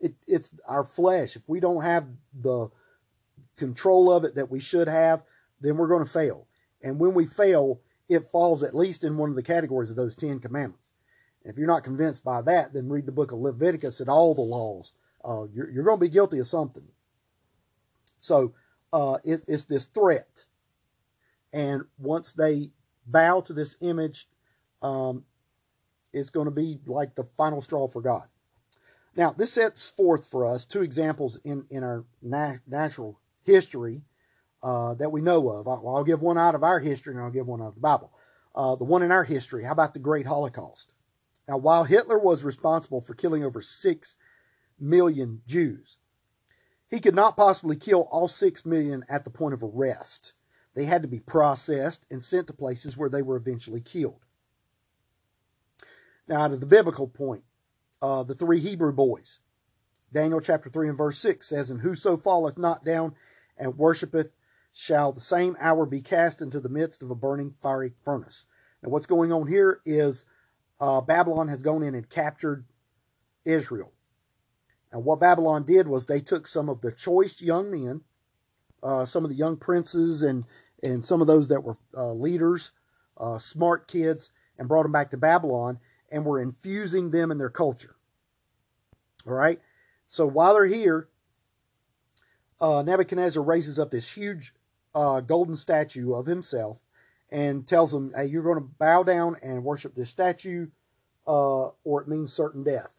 [0.00, 1.36] it, it's our flesh.
[1.36, 2.68] If we don't have the
[3.56, 5.22] control of it that we should have,
[5.60, 6.46] then we're going to fail.
[6.82, 10.14] And when we fail, it falls at least in one of the categories of those
[10.14, 10.92] Ten Commandments.
[11.42, 14.34] And if you're not convinced by that, then read the book of Leviticus and all
[14.34, 14.92] the laws.
[15.24, 16.86] Uh, you're, you're going to be guilty of something.
[18.26, 18.54] So
[18.92, 20.44] uh, it, it's this threat.
[21.52, 22.70] And once they
[23.06, 24.28] bow to this image,
[24.82, 25.24] um,
[26.12, 28.26] it's going to be like the final straw for God.
[29.14, 34.02] Now, this sets forth for us two examples in, in our na- natural history
[34.62, 35.68] uh, that we know of.
[35.68, 37.80] I'll, I'll, give one out of our history and I'll give one out of the
[37.80, 38.12] Bible.
[38.54, 40.92] Uh, the one in our history, how about the Great Holocaust?
[41.48, 44.16] Now, while Hitler was responsible for killing over six
[44.78, 45.98] million Jews,
[46.90, 50.32] he could not possibly kill all six million at the point of arrest.
[50.74, 54.24] They had to be processed and sent to places where they were eventually killed.
[56.28, 57.44] Now, to the biblical point,
[58.02, 59.38] uh, the three Hebrew boys.
[60.12, 63.14] Daniel chapter 3 and verse 6 says, And whoso falleth not down
[63.56, 64.30] and worshipeth
[64.72, 68.46] shall the same hour be cast into the midst of a burning fiery furnace.
[68.82, 70.24] Now, what's going on here is
[70.80, 72.66] uh, Babylon has gone in and captured
[73.44, 73.92] Israel.
[74.96, 78.00] And what Babylon did was they took some of the choice young men,
[78.82, 80.46] uh, some of the young princes, and
[80.82, 82.70] and some of those that were uh, leaders,
[83.18, 85.80] uh, smart kids, and brought them back to Babylon
[86.10, 87.96] and were infusing them in their culture.
[89.26, 89.60] All right.
[90.06, 91.08] So while they're here,
[92.58, 94.54] uh, Nebuchadnezzar raises up this huge
[94.94, 96.80] uh, golden statue of himself
[97.28, 100.68] and tells them, hey, you're going to bow down and worship this statue,
[101.26, 102.98] uh, or it means certain death.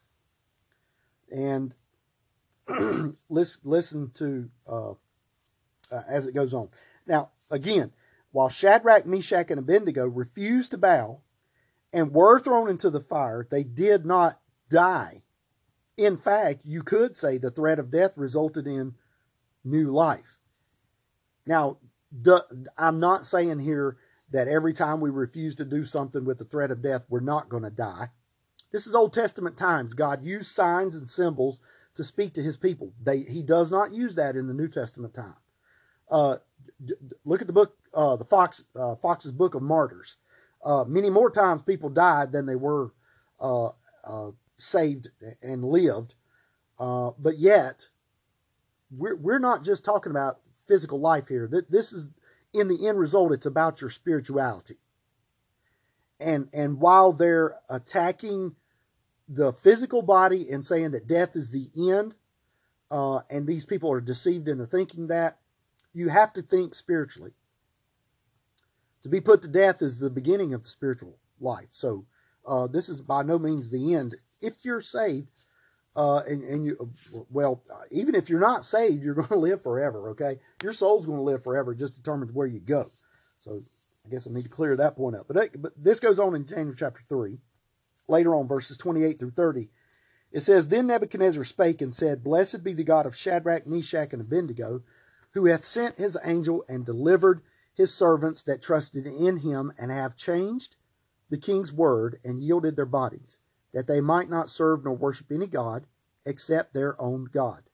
[1.31, 1.73] And
[3.29, 4.91] listen, listen to uh,
[5.91, 6.69] uh, as it goes on.
[7.05, 7.91] Now, again,
[8.31, 11.21] while Shadrach, Meshach, and Abednego refused to bow
[11.93, 14.39] and were thrown into the fire, they did not
[14.69, 15.23] die.
[15.95, 18.95] In fact, you could say the threat of death resulted in
[19.63, 20.39] new life.
[21.45, 21.77] Now,
[22.77, 23.97] I'm not saying here
[24.29, 27.49] that every time we refuse to do something with the threat of death, we're not
[27.49, 28.09] going to die.
[28.71, 29.93] This is Old Testament times.
[29.93, 31.61] God used signs and symbols
[31.97, 32.93] to speak to his people.
[33.03, 35.35] They, he does not use that in the New Testament time.
[36.09, 36.37] Uh,
[37.25, 40.17] look at the book, uh, the Fox, uh, Fox's Book of Martyrs.
[40.63, 42.93] Uh, many more times people died than they were
[43.39, 43.69] uh,
[44.03, 45.09] uh, saved
[45.41, 46.13] and lived.
[46.77, 47.89] but yet,
[48.95, 51.49] we're, we're not just talking about physical life here.
[51.69, 52.13] This is
[52.53, 54.77] in the end result, it's about your spirituality.
[56.19, 58.55] And and while they're attacking
[59.27, 62.15] the physical body and saying that death is the end,
[62.89, 65.39] uh, and these people are deceived into thinking that,
[65.93, 67.33] you have to think spiritually.
[69.03, 71.67] To be put to death is the beginning of the spiritual life.
[71.71, 72.05] So
[72.45, 74.15] uh, this is by no means the end.
[74.41, 75.29] If you're saved,
[75.95, 76.91] uh, and, and you,
[77.31, 80.39] well, even if you're not saved, you're going to live forever, okay?
[80.61, 82.85] Your soul's going to live forever, It just determines where you go.
[83.39, 83.63] So
[84.05, 85.25] I guess I need to clear that point up.
[85.27, 87.39] But, but this goes on in Daniel chapter 3,
[88.07, 89.69] later on, verses 28 through 30.
[90.31, 94.21] It says, Then Nebuchadnezzar spake and said, Blessed be the God of Shadrach, Meshach, and
[94.21, 94.83] Abednego,
[95.31, 97.41] who hath sent his angel and delivered
[97.73, 100.75] his servants that trusted in him and have changed
[101.29, 103.37] the king's word and yielded their bodies
[103.73, 105.85] that they might not serve nor worship any God
[106.25, 107.69] except their own God.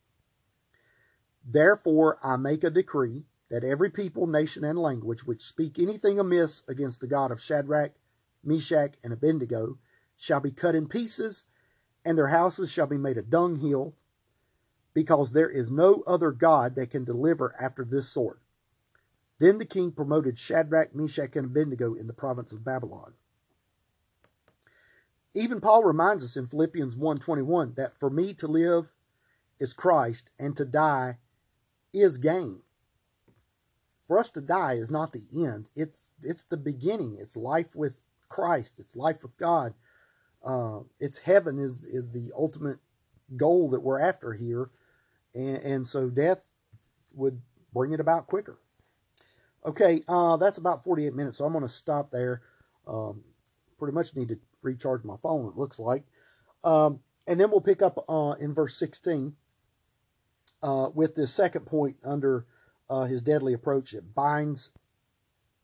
[1.46, 6.64] Therefore I make a decree that every people, nation, and language which speak anything amiss
[6.68, 7.94] against the God of Shadrach,
[8.44, 9.78] Meshach, and Abednego
[10.18, 11.46] shall be cut in pieces,
[12.06, 13.96] and their houses shall be made a dunghill,
[14.94, 18.40] because there is no other God that can deliver after this sort.
[19.40, 23.14] Then the king promoted Shadrach, Meshach, and Abednego in the province of Babylon.
[25.34, 28.94] Even Paul reminds us in Philippians 1:21 that for me to live
[29.60, 31.18] is Christ and to die
[31.92, 32.62] is gain.
[34.08, 35.70] For us to die is not the end.
[35.76, 37.18] It's it's the beginning.
[37.18, 38.80] It's life with Christ.
[38.80, 39.74] It's life with God.
[40.44, 42.80] Uh, it's heaven is is the ultimate
[43.38, 44.70] goal that we're after here,
[45.34, 46.50] and, and so death
[47.14, 47.42] would
[47.74, 48.60] bring it about quicker.
[49.66, 52.42] Okay, uh, that's about 48 minutes, so I'm going to stop there.
[52.86, 53.24] Um,
[53.80, 56.04] pretty much need to recharge my phone, it looks like.
[56.64, 59.36] Um, and then we'll pick up uh, in verse 16
[60.62, 62.46] uh, with this second point under
[62.90, 64.72] uh, his deadly approach that binds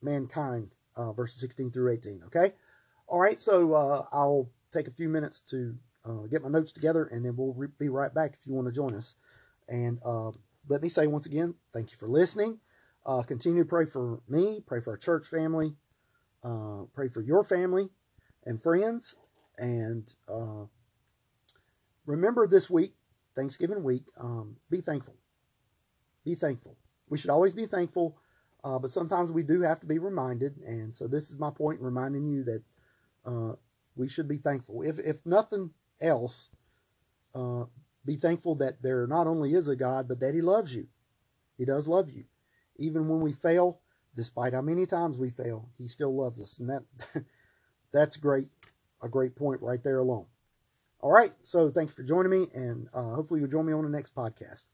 [0.02, 2.24] mankind, uh, verses 16 through 18.
[2.28, 2.54] Okay?
[3.08, 7.06] All right, so uh, I'll take a few minutes to uh, get my notes together
[7.06, 9.16] and then we'll re- be right back if you want to join us.
[9.68, 10.00] And
[10.68, 12.60] let me say once again, thank you for listening.
[13.28, 15.76] continue to pray for me, pray for our church family,
[16.94, 17.90] pray for your family
[18.46, 19.16] and friends.
[19.58, 20.66] And uh,
[22.06, 22.94] remember this week,
[23.36, 25.16] Thanksgiving week, um, be thankful.
[26.26, 26.78] Be thankful.
[27.10, 28.18] We should always be thankful,
[28.64, 30.58] uh, but sometimes we do have to be reminded.
[30.66, 32.64] And so this is my point in reminding you that
[33.26, 33.54] uh,
[34.00, 34.82] we should be thankful.
[34.82, 35.72] If, if nothing
[36.02, 36.50] else,
[37.36, 37.66] uh,
[38.06, 40.88] be thankful that there not only is a God, but that He loves you.
[41.58, 42.24] He does love you.
[42.78, 43.82] Even when we fail,
[44.16, 46.60] despite how many times we fail, He still loves us.
[46.60, 46.84] And that
[47.92, 48.48] that's great,
[49.04, 50.28] a great point right there alone.
[51.02, 53.84] All right, so thank you for joining me, and uh, hopefully you'll join me on
[53.84, 54.66] the next podcast.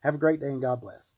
[0.00, 1.14] Have a great day, and God bless.